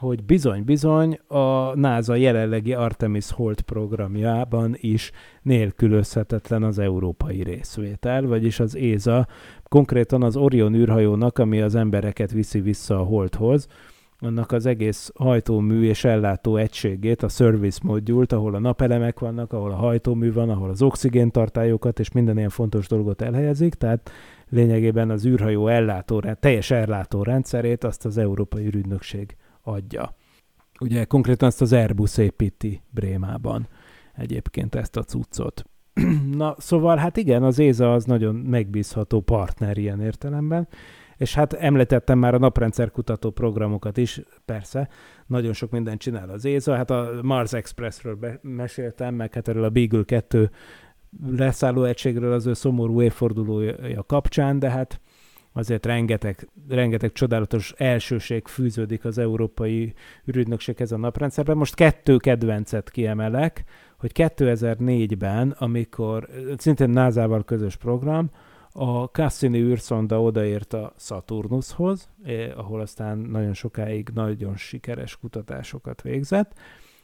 [0.00, 5.10] hogy bizony-bizony a NASA jelenlegi Artemis Holt programjában is
[5.42, 9.26] nélkülözhetetlen az európai részvétel, vagyis az ESA
[9.68, 13.66] konkrétan az Orion űrhajónak, ami az embereket viszi vissza a Holdhoz,
[14.18, 19.70] annak az egész hajtómű és ellátó egységét, a service modult, ahol a napelemek vannak, ahol
[19.70, 24.10] a hajtómű van, ahol az oxigéntartályokat és minden ilyen fontos dolgot elhelyezik, tehát
[24.48, 30.14] lényegében az űrhajó ellátó, teljes ellátó rendszerét azt az Európai űrügynökség adja.
[30.80, 33.68] Ugye konkrétan ezt az Airbus építi Brémában
[34.16, 35.64] egyébként ezt a cuccot.
[36.36, 40.68] Na, szóval hát igen, az ÉZA az nagyon megbízható partner ilyen értelemben,
[41.16, 44.88] és hát említettem már a naprendszer kutató programokat is, persze,
[45.26, 49.64] nagyon sok mindent csinál az ÉZA, hát a Mars Expressről be- meséltem, meg hát erről
[49.64, 50.50] a Beagle 2
[51.36, 55.00] leszálló egységről az ő szomorú évfordulója kapcsán, de hát
[55.52, 59.94] azért rengeteg, rengeteg csodálatos elsőség fűződik az európai
[60.24, 61.56] ürügynökséghez a naprendszerben.
[61.56, 63.64] Most kettő kedvencet kiemelek,
[63.98, 68.30] hogy 2004-ben, amikor szintén NASA-val közös program,
[68.72, 76.52] a Cassini űrszonda odaért a Saturnushoz, eh, ahol aztán nagyon sokáig nagyon sikeres kutatásokat végzett,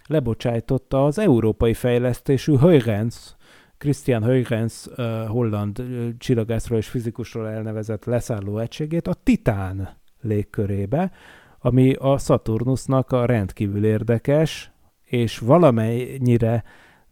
[0.07, 3.36] lebocsájtotta az európai fejlesztésű Huygens
[3.79, 4.89] Christian Huygens
[5.27, 5.83] holland
[6.18, 11.12] csillagászról és fizikusról elnevezett leszálló egységét a Titán légkörébe,
[11.59, 14.70] ami a Saturnusnak a rendkívül érdekes,
[15.05, 16.64] és valamennyire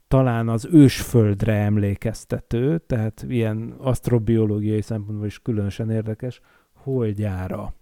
[0.09, 6.41] talán az ősföldre emlékeztető, tehát ilyen asztrobiológiai szempontból is különösen érdekes,
[6.73, 7.75] holdjára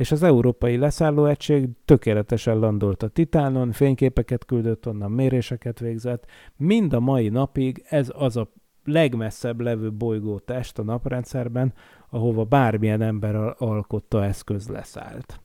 [0.00, 6.26] és az európai leszállóegység tökéletesen landolt a Titánon, fényképeket küldött onnan, méréseket végzett.
[6.56, 8.52] Mind a mai napig ez az a
[8.84, 11.74] legmesszebb levő bolygótest a naprendszerben,
[12.10, 15.40] ahova bármilyen ember alkotta eszköz leszállt.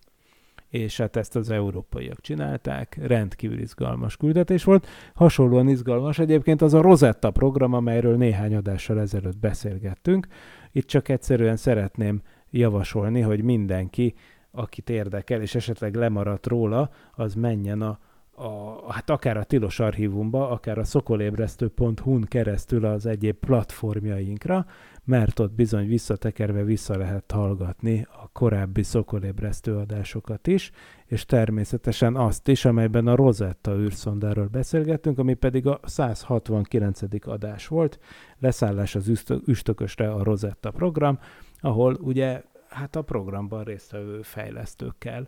[0.69, 4.87] És hát ezt az európaiak csinálták, rendkívül izgalmas küldetés volt.
[5.13, 10.27] Hasonlóan izgalmas egyébként az a Rosetta program, amelyről néhány adással ezelőtt beszélgettünk.
[10.71, 14.13] Itt csak egyszerűen szeretném javasolni, hogy mindenki
[14.55, 17.99] akit érdekel, és esetleg lemaradt róla, az menjen a,
[18.35, 24.65] a, hát akár a Tilos archívumba, akár a szokolébresztő.hu-n keresztül az egyéb platformjainkra,
[25.03, 30.71] mert ott bizony visszatekerve vissza lehet hallgatni a korábbi szokolébresztő adásokat is,
[31.05, 37.01] és természetesen azt is, amelyben a Rosetta űrszondáról beszélgettünk, ami pedig a 169.
[37.25, 37.99] adás volt,
[38.39, 41.19] leszállás az üstökösre a Rosetta program,
[41.59, 45.27] ahol ugye hát a programban résztvevő fejlesztőkkel,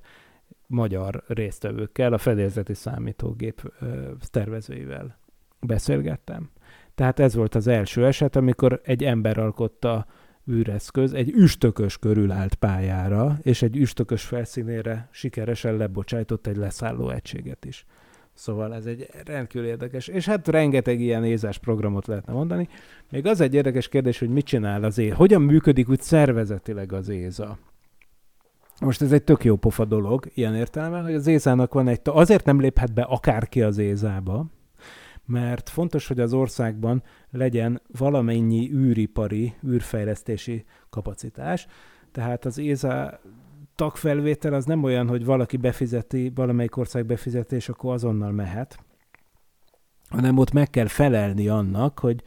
[0.68, 3.74] magyar résztvevőkkel, a fedélzeti számítógép
[4.20, 5.18] tervezőivel
[5.60, 6.50] beszélgettem.
[6.96, 10.06] Tehát ez volt az első eset, amikor egy ember alkotta
[10.50, 17.66] űreszköz egy üstökös körül állt pályára, és egy üstökös felszínére sikeresen lebocsájtott egy leszálló egységet
[17.66, 17.86] is.
[18.38, 22.68] Szóval ez egy rendkívül érdekes, és hát rengeteg ilyen ézás programot lehetne mondani.
[23.12, 27.10] Még az egy érdekes kérdés, hogy mit csinál az éza, hogyan működik úgy szervezetileg az
[27.10, 27.58] éza.
[28.82, 32.46] Most ez egy tök jó pofa dolog, ilyen értelemben, hogy az ézának van egy, azért
[32.46, 34.46] nem léphet be akárki az ézába,
[35.26, 41.68] mert fontos, hogy az országban legyen valamennyi űripari, űrfejlesztési kapacitás,
[42.12, 43.20] tehát az ÉZA
[43.78, 48.80] tagfelvétel az nem olyan, hogy valaki befizeti, valamelyik ország befizeti, és akkor azonnal mehet,
[50.10, 52.24] hanem ott meg kell felelni annak, hogy,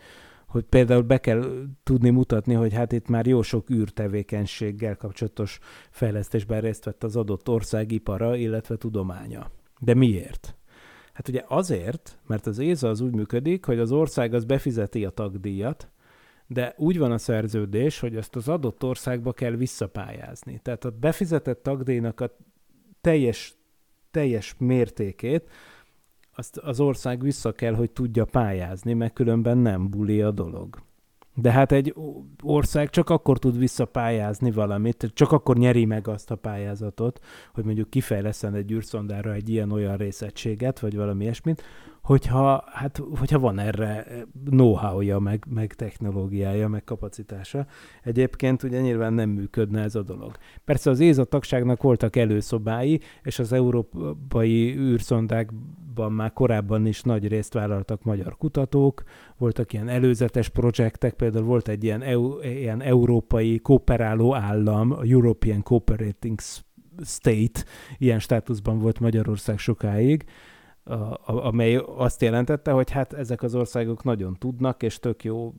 [0.47, 5.59] hogy például be kell tudni mutatni, hogy hát itt már jó sok űrtevékenységgel kapcsolatos
[5.91, 9.51] fejlesztésben részt vett az adott ország ipara, illetve tudománya.
[9.79, 10.55] De miért?
[11.13, 15.11] Hát ugye azért, mert az ÉZA az úgy működik, hogy az ország az befizeti a
[15.11, 15.91] tagdíjat,
[16.53, 20.61] de úgy van a szerződés, hogy ezt az adott országba kell visszapályázni.
[20.63, 22.37] Tehát a befizetett tagdíjnak a
[23.01, 23.55] teljes,
[24.11, 25.51] teljes mértékét
[26.35, 30.83] azt az ország vissza kell, hogy tudja pályázni, mert különben nem buli a dolog.
[31.35, 31.95] De hát egy
[32.43, 37.21] ország csak akkor tud visszapályázni valamit, csak akkor nyeri meg azt a pályázatot,
[37.55, 41.63] hogy mondjuk kifejleszen egy űrszondára egy ilyen-olyan részegységet, vagy valami ilyesmit,
[42.03, 44.07] hogyha, hát, hogyha van erre
[44.45, 47.67] know-how-ja, meg, meg technológiája, meg kapacitása.
[48.03, 50.37] Egyébként ugye nyilván nem működne ez a dolog.
[50.65, 57.53] Persze az ÉZA tagságnak voltak előszobái, és az európai űrszondákban már korábban is nagy részt
[57.53, 59.03] vállaltak magyar kutatók,
[59.39, 65.63] voltak ilyen előzetes projektek, például volt egy ilyen, EU, ilyen európai kooperáló állam, a European
[65.63, 66.39] Cooperating
[67.05, 67.65] State,
[67.99, 70.25] ilyen státuszban volt Magyarország sokáig,
[71.24, 75.55] amely azt jelentette, hogy hát ezek az országok nagyon tudnak, és tök jó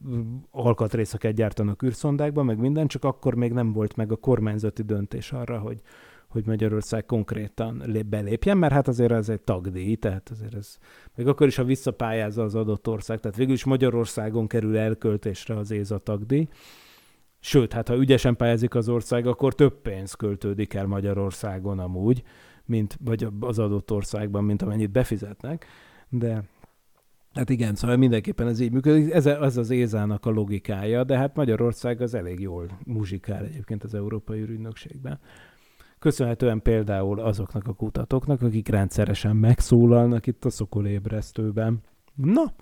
[0.52, 5.60] alkatrészeket gyártanak űrszondákban, meg minden, csak akkor még nem volt meg a kormányzati döntés arra,
[5.60, 5.82] hogy,
[6.28, 10.78] hogy Magyarország konkrétan belépjen, mert hát azért ez egy tagdíj, tehát azért ez,
[11.16, 15.72] még akkor is, ha visszapályázza az adott ország, tehát végül is Magyarországon kerül elköltésre az
[15.72, 16.48] ÉZA tagdíj,
[17.44, 22.24] Sőt, hát ha ügyesen pályázik az ország, akkor több pénz költődik el Magyarországon amúgy,
[22.72, 25.66] mint, vagy az adott országban, mint amennyit befizetnek,
[26.10, 26.44] de
[27.34, 29.14] Hát igen, szóval mindenképpen ez így működik.
[29.14, 33.94] Ez, ez az Ézának a logikája, de hát Magyarország az elég jól muzsikál egyébként az
[33.94, 35.20] Európai Ürügynökségben.
[36.00, 41.80] Köszönhetően például azoknak a kutatóknak, akik rendszeresen megszólalnak itt a szokolébresztőben.
[42.16, 42.54] Na,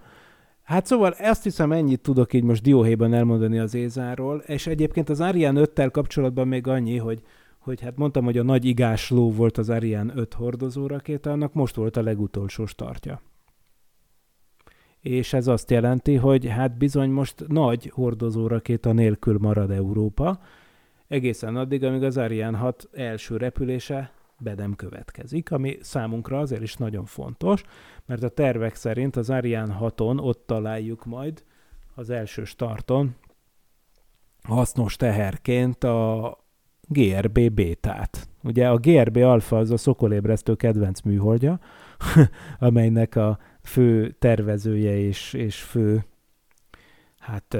[0.69, 5.21] Hát szóval ezt hiszem ennyit tudok így most dióhéjban elmondani az Ézáról, és egyébként az
[5.21, 7.21] Ariane 5-tel kapcsolatban még annyi, hogy
[7.69, 11.53] hogy hát mondtam, hogy a nagy igás ló volt az Ariane 5 hordozó rakéta, annak
[11.53, 13.21] most volt a legutolsó startja.
[14.99, 20.39] És ez azt jelenti, hogy hát bizony most nagy hordozó rakéta nélkül marad Európa,
[21.07, 26.75] egészen addig, amíg az Ariane 6 első repülése be nem következik, ami számunkra azért is
[26.75, 27.63] nagyon fontos,
[28.05, 31.43] mert a tervek szerint az Ariane 6-on ott találjuk majd
[31.95, 33.15] az első starton
[34.43, 36.37] hasznos teherként a
[36.91, 38.29] GRB bétát.
[38.43, 41.59] Ugye a GRB alfa az a szokolébresztő kedvenc műholdja,
[42.59, 46.05] amelynek a fő tervezője és, és fő
[47.19, 47.57] hát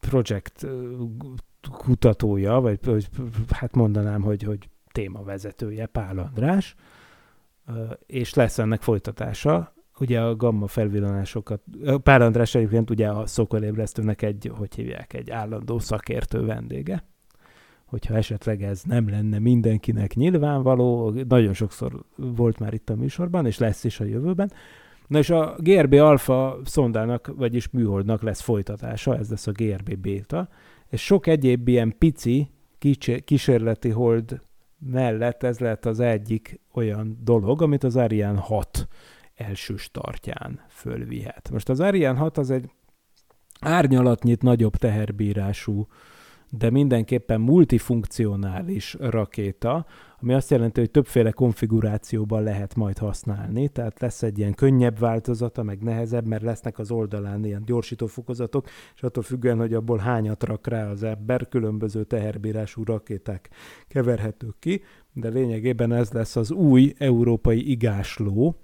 [0.00, 0.66] projekt
[1.70, 2.78] kutatója, vagy,
[3.50, 6.74] hát mondanám, hogy, hogy témavezetője Pál András,
[8.06, 9.72] és lesz ennek folytatása.
[10.00, 11.62] Ugye a gamma felvillanásokat,
[12.02, 17.04] Pál András egyébként ugye a szokolébresztőnek egy, hogy hívják, egy állandó szakértő vendége
[17.88, 23.58] hogyha esetleg ez nem lenne mindenkinek nyilvánvaló, nagyon sokszor volt már itt a műsorban, és
[23.58, 24.52] lesz is a jövőben.
[25.06, 30.48] Na és a GRB alfa szondának, vagyis műholdnak lesz folytatása, ez lesz a GRB beta,
[30.88, 32.50] és sok egyéb ilyen pici,
[33.24, 34.40] kísérleti hold
[34.78, 38.88] mellett ez lehet az egyik olyan dolog, amit az Ariane 6
[39.34, 41.50] első startján fölvihet.
[41.50, 42.70] Most az Ariane 6 az egy
[43.60, 45.86] árnyalatnyit nagyobb teherbírású
[46.50, 49.86] de mindenképpen multifunkcionális rakéta,
[50.20, 55.62] ami azt jelenti, hogy többféle konfigurációban lehet majd használni, tehát lesz egy ilyen könnyebb változata,
[55.62, 60.66] meg nehezebb, mert lesznek az oldalán ilyen gyorsítófokozatok, és attól függően, hogy abból hányat rak
[60.66, 63.48] rá az ember, különböző teherbírású rakéták
[63.88, 64.82] keverhetők ki,
[65.12, 68.56] de lényegében ez lesz az új európai igásló,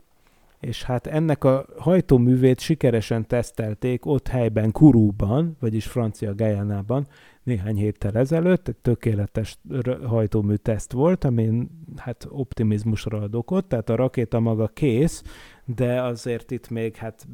[0.61, 7.07] és hát ennek a hajtóművét sikeresen tesztelték ott helyben Kurúban, vagyis Francia Gajánában,
[7.45, 9.59] néhány héttel ezelőtt, egy tökéletes
[10.05, 15.23] hajtómű teszt volt, amin hát optimizmusra ad okot, tehát a rakéta maga kész,
[15.65, 17.27] de azért itt még hát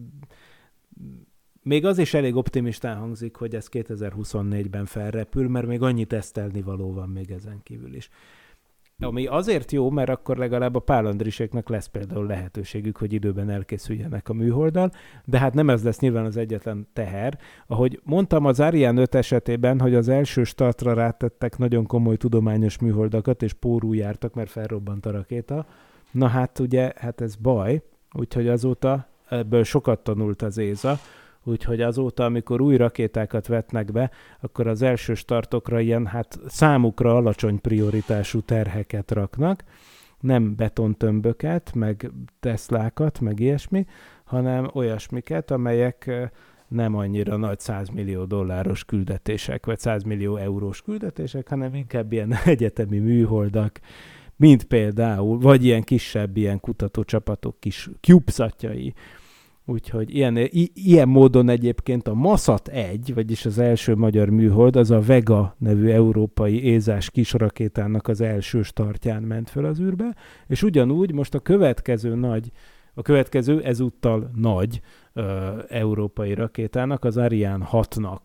[1.62, 6.92] még az is elég optimistán hangzik, hogy ez 2024-ben felrepül, mert még annyi tesztelni való
[6.92, 8.08] van még ezen kívül is.
[9.02, 14.32] Ami azért jó, mert akkor legalább a pálandriseknek lesz például lehetőségük, hogy időben elkészüljenek a
[14.32, 14.90] műholddal,
[15.24, 17.38] de hát nem ez lesz nyilván az egyetlen teher.
[17.66, 23.42] Ahogy mondtam az Ariane 5 esetében, hogy az első startra rátettek nagyon komoly tudományos műholdakat,
[23.42, 25.66] és pórú jártak, mert felrobbant a rakéta.
[26.10, 27.82] Na hát ugye, hát ez baj,
[28.12, 30.98] úgyhogy azóta ebből sokat tanult az ÉZA,
[31.44, 34.10] úgyhogy azóta, amikor új rakétákat vetnek be,
[34.40, 39.64] akkor az első startokra ilyen hát számukra alacsony prioritású terheket raknak,
[40.20, 42.10] nem betontömböket, meg
[42.40, 43.86] Teslákat, meg ilyesmi,
[44.24, 46.30] hanem olyasmiket, amelyek
[46.68, 52.34] nem annyira nagy 100 millió dolláros küldetések, vagy 100 millió eurós küldetések, hanem inkább ilyen
[52.44, 53.80] egyetemi műholdak,
[54.36, 58.94] mint például, vagy ilyen kisebb, ilyen kutatócsapatok kis CubeSatjai,
[59.70, 64.90] Úgyhogy ilyen, i- ilyen módon egyébként a Masat 1, vagyis az első magyar műhold, az
[64.90, 70.16] a Vega nevű európai ézás kisrakétának az első startján ment föl az űrbe,
[70.46, 72.50] és ugyanúgy most a következő nagy,
[72.94, 74.80] a következő ezúttal nagy
[75.12, 78.20] ö, európai rakétának, az Ariane 6-nak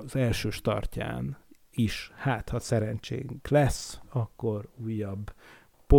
[0.00, 1.36] az első startján
[1.70, 5.32] is, hát ha szerencsénk lesz, akkor újabb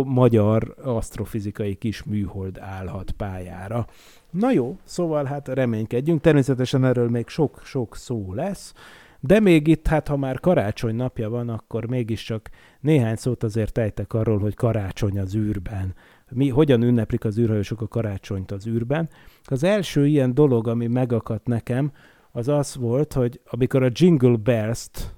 [0.00, 3.86] magyar asztrofizikai kis műhold állhat pályára.
[4.32, 8.74] Na jó, szóval hát reménykedjünk, természetesen erről még sok-sok szó lesz,
[9.20, 14.12] de még itt, hát ha már karácsony napja van, akkor mégiscsak néhány szót azért ejtek
[14.12, 15.94] arról, hogy karácsony az űrben.
[16.30, 19.08] Mi, hogyan ünneplik az űrhajósok a karácsonyt az űrben.
[19.44, 21.92] Az első ilyen dolog, ami megakadt nekem,
[22.30, 25.14] az az volt, hogy amikor a Jingle Bells-t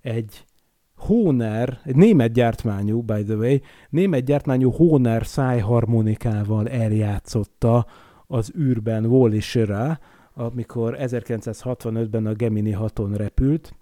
[0.00, 0.44] egy
[0.96, 3.56] Honer, egy német gyártmányú, by the way,
[3.90, 7.86] német gyártmányú Honer szájharmonikával eljátszotta
[8.28, 9.98] az űrben Wally Schirra,
[10.34, 13.74] amikor 1965-ben a Gemini 6-on repült,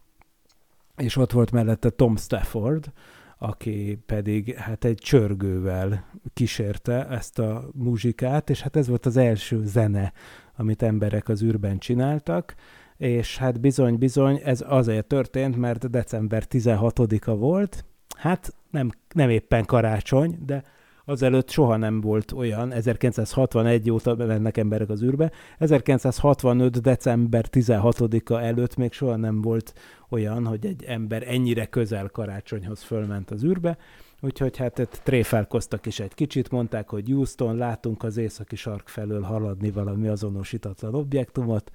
[0.96, 2.92] és ott volt mellette Tom Stafford,
[3.38, 9.64] aki pedig hát egy csörgővel kísérte ezt a muzsikát, és hát ez volt az első
[9.64, 10.12] zene,
[10.56, 12.54] amit emberek az űrben csináltak,
[12.96, 17.84] és hát bizony-bizony ez azért történt, mert december 16-a volt,
[18.16, 20.62] hát nem, nem éppen karácsony, de
[21.06, 26.80] azelőtt soha nem volt olyan, 1961 óta mennek emberek az űrbe, 1965.
[26.80, 29.74] december 16-a előtt még soha nem volt
[30.08, 33.78] olyan, hogy egy ember ennyire közel karácsonyhoz fölment az űrbe,
[34.20, 39.22] úgyhogy hát itt tréfálkoztak is egy kicsit, mondták, hogy Houston, látunk az északi sark felől
[39.22, 41.70] haladni valami azonosítatlan objektumot,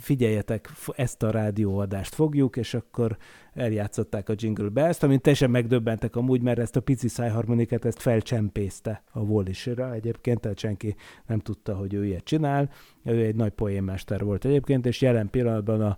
[0.00, 3.16] figyeljetek, ezt a rádióadást fogjuk, és akkor
[3.52, 9.02] eljátszották a Jingle Bells-t, amint teljesen megdöbbentek amúgy, mert ezt a pici szájharmonikát ezt felcsempészte
[9.10, 10.94] a Wallisra egyébként, tehát senki
[11.26, 12.70] nem tudta, hogy ő ilyet csinál.
[13.04, 15.96] Ő egy nagy poénmester volt egyébként, és jelen pillanatban a,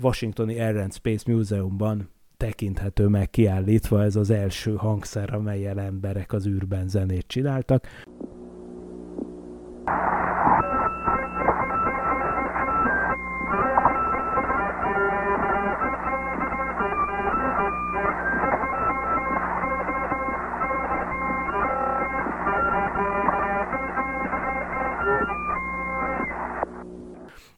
[0.00, 6.46] Washingtoni Air and Space Museumban tekinthető meg kiállítva ez az első hangszer, amelyel emberek az
[6.46, 7.86] űrben zenét csináltak.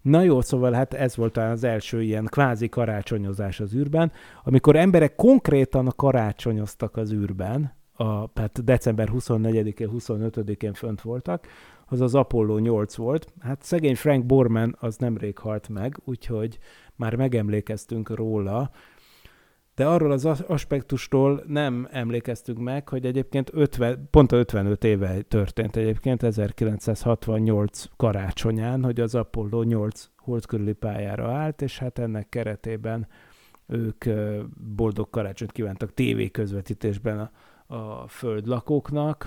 [0.02, 4.12] Na jó, szóval hát ez volt az első ilyen kvázi karácsonyozás az űrben,
[4.44, 11.46] amikor emberek konkrétan karácsonyoztak az űrben, a, hát december 24-én, 25-én fönt voltak,
[11.86, 13.32] az az Apollo 8 volt.
[13.40, 16.58] Hát szegény Frank Borman az nemrég halt meg, úgyhogy
[16.96, 18.70] már megemlékeztünk róla,
[19.80, 26.22] de arról az aspektusról nem emlékeztünk meg, hogy egyébként 50, pont 55 éve történt egyébként,
[26.22, 33.06] 1968 karácsonyán, hogy az Apollo 8 hold körüli pályára állt, és hát ennek keretében
[33.66, 34.04] ők
[34.76, 39.26] boldog karácsonyt kívántak tévéközvetítésben a, a föld lakóknak,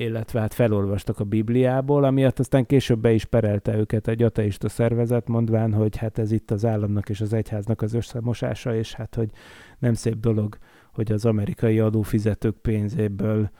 [0.00, 5.28] illetve hát felolvastak a Bibliából, amiatt aztán később be is perelte őket egy ateista szervezet,
[5.28, 9.30] mondván, hogy hát ez itt az államnak és az egyháznak az összemosása, és hát, hogy
[9.78, 10.58] nem szép dolog,
[10.92, 13.50] hogy az amerikai adófizetők pénzéből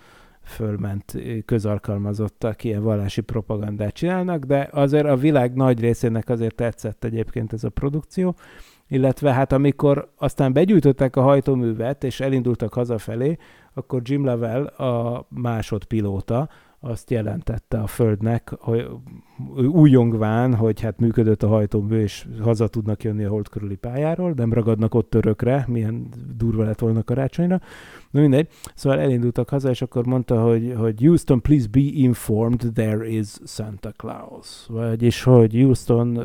[0.42, 7.52] fölment közalkalmazottak ilyen vallási propagandát csinálnak, de azért a világ nagy részének azért tetszett egyébként
[7.52, 8.34] ez a produkció,
[8.88, 13.36] illetve hát amikor aztán begyűjtöttek a hajtóművet, és elindultak hazafelé,
[13.78, 16.48] akkor Jim Lovell, a másodpilóta,
[16.80, 18.86] azt jelentette a Földnek, hogy
[19.56, 24.52] újongván, hogy hát működött a hajtómű, és haza tudnak jönni a hold körüli pályáról, nem
[24.52, 27.60] ragadnak ott örökre, milyen durva lett volna karácsonyra.
[28.10, 33.06] Na mindegy, szóval elindultak haza, és akkor mondta, hogy, hogy Houston, please be informed, there
[33.06, 34.66] is Santa Claus.
[34.68, 36.18] Vagyis, hogy Houston,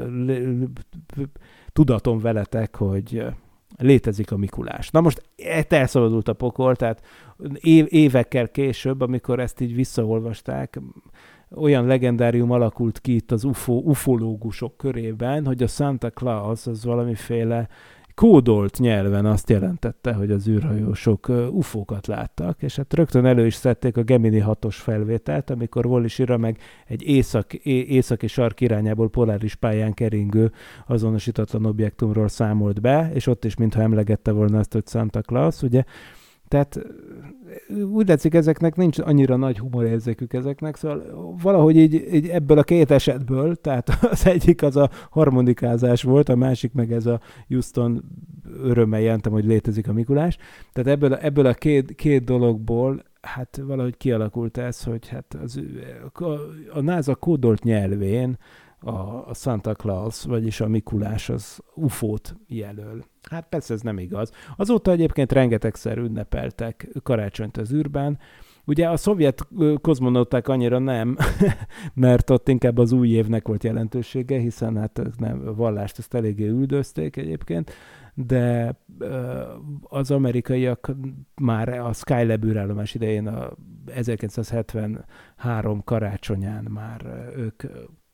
[1.74, 3.26] tudatom veletek, hogy
[3.78, 4.90] létezik a Mikulás.
[4.90, 5.30] Na most
[5.70, 7.02] elszabadult a pokol, tehát
[7.90, 10.80] évekkel később, amikor ezt így visszaolvasták,
[11.56, 17.68] olyan legendárium alakult ki itt az UFO, ufológusok körében, hogy a Santa Claus az valamiféle
[18.16, 23.98] kódolt nyelven azt jelentette, hogy az űrhajósok ufókat láttak, és hát rögtön elő is szedték
[23.98, 26.58] a Gemini 6-os felvételt, amikor Wallis Ira meg
[26.88, 30.52] egy észak, északi sark irányából poláris pályán keringő
[30.88, 35.84] azonosítatlan objektumról számolt be, és ott is mintha emlegette volna ezt, hogy Santa Claus, ugye,
[36.54, 36.80] tehát
[37.94, 42.92] úgy látszik, ezeknek nincs annyira nagy humorérzékük ezeknek, szóval valahogy így, így ebből a két
[42.92, 48.04] esetből, tehát az egyik az a harmonikázás volt, a másik meg ez a Houston
[48.64, 50.38] örömmel jelentem, hogy létezik a Mikulás.
[50.74, 55.62] Tehát ebből, ebből a két, két dologból hát valahogy kialakult ez, hogy hát az,
[56.14, 56.26] a,
[56.74, 58.38] a NASA kódolt nyelvén
[58.86, 63.04] a, Santa Claus, vagyis a Mikulás az ufót jelöl.
[63.30, 64.32] Hát persze ez nem igaz.
[64.58, 68.20] Azóta egyébként rengetegszer ünnepeltek karácsonyt az űrben,
[68.66, 69.48] Ugye a szovjet
[69.82, 71.18] kozmonauták annyira nem,
[71.94, 76.48] mert ott inkább az új évnek volt jelentősége, hiszen hát nem, a vallást ezt eléggé
[76.48, 77.72] üldözték egyébként,
[78.14, 78.76] de
[79.82, 80.92] az amerikaiak
[81.36, 83.52] már a Skylab űrállomás idején a
[83.86, 87.64] 1973 karácsonyán már ők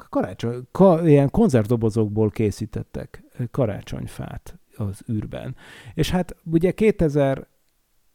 [0.09, 5.55] karácsony, ka, ilyen konzervdobozokból készítettek karácsonyfát az űrben.
[5.93, 7.47] És hát ugye 2000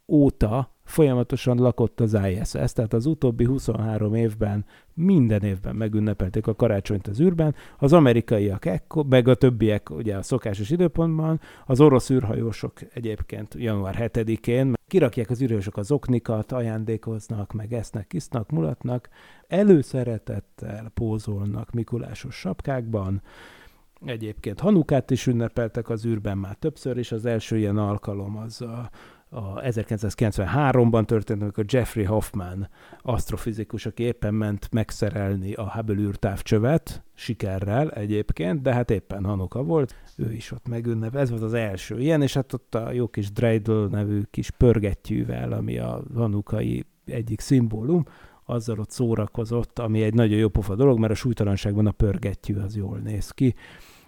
[0.07, 4.65] óta folyamatosan lakott az ISS, tehát az utóbbi 23 évben
[4.95, 10.23] minden évben megünnepelték a karácsonyt az űrben, az amerikaiak ekkor, meg a többiek ugye a
[10.23, 17.73] szokásos időpontban, az orosz űrhajósok egyébként január 7-én kirakják az űrhajósok az oknikat, ajándékoznak, meg
[17.73, 19.09] esznek, isznak, mulatnak,
[19.47, 23.23] előszeretettel pózolnak Mikulásos sapkákban,
[24.05, 28.91] Egyébként Hanukát is ünnepeltek az űrben már többször, és az első ilyen alkalom az a,
[29.35, 32.69] a 1993-ban történt, amikor Jeffrey Hoffman,
[33.01, 39.95] asztrofizikus, aki éppen ment megszerelni a Hubble űrtávcsövet, sikerrel egyébként, de hát éppen Hanuka volt,
[40.17, 43.33] ő is ott megünnep, ez volt az első ilyen, és hát ott a jó kis
[43.33, 48.05] Dreidel nevű kis pörgettyűvel, ami a hanukai egyik szimbólum,
[48.45, 52.77] azzal ott szórakozott, ami egy nagyon jó pofa dolog, mert a súlytalanságban a pörgettyű az
[52.77, 53.55] jól néz ki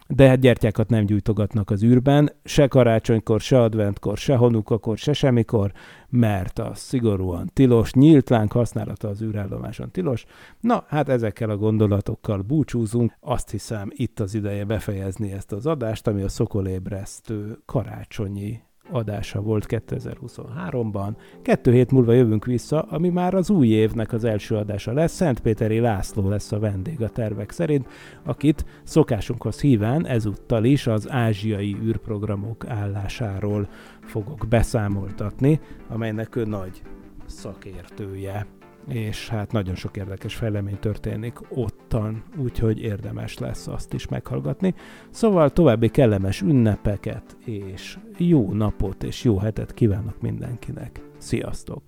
[0.09, 5.73] de hát gyertyákat nem gyújtogatnak az űrben, se karácsonykor, se adventkor, se honukakor, se semmikor,
[6.09, 10.25] mert a szigorúan tilos, nyílt láng használata az űrállomáson tilos.
[10.61, 13.13] Na, hát ezekkel a gondolatokkal búcsúzunk.
[13.21, 18.61] Azt hiszem, itt az ideje befejezni ezt az adást, ami a szokolébresztő karácsonyi
[18.91, 21.11] adása volt 2023-ban.
[21.43, 25.13] Kettő hét múlva jövünk vissza, ami már az új évnek az első adása lesz.
[25.13, 27.89] Szentpéteri László lesz a vendég a tervek szerint,
[28.25, 33.69] akit szokásunkhoz híven ezúttal is az ázsiai űrprogramok állásáról
[34.01, 36.83] fogok beszámoltatni, amelynek ő nagy
[37.27, 38.47] szakértője
[38.89, 44.75] és hát nagyon sok érdekes fejlemény történik ottan, úgyhogy érdemes lesz azt is meghallgatni.
[45.11, 51.01] Szóval további kellemes ünnepeket, és jó napot és jó hetet kívánok mindenkinek.
[51.19, 51.83] Sziasztok!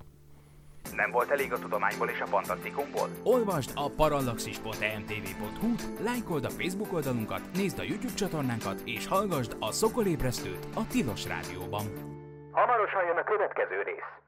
[0.97, 3.09] Nem volt elég a tudományból és a fantasztikumból?
[3.23, 10.69] Olvasd a parallaxis.emtv.hu-t, lájkold a Facebook oldalunkat, nézd a YouTube csatornánkat, és hallgassd a Szokolébresztőt
[10.75, 11.87] a Tilos Rádióban.
[12.51, 14.28] Hamarosan jön a következő rész.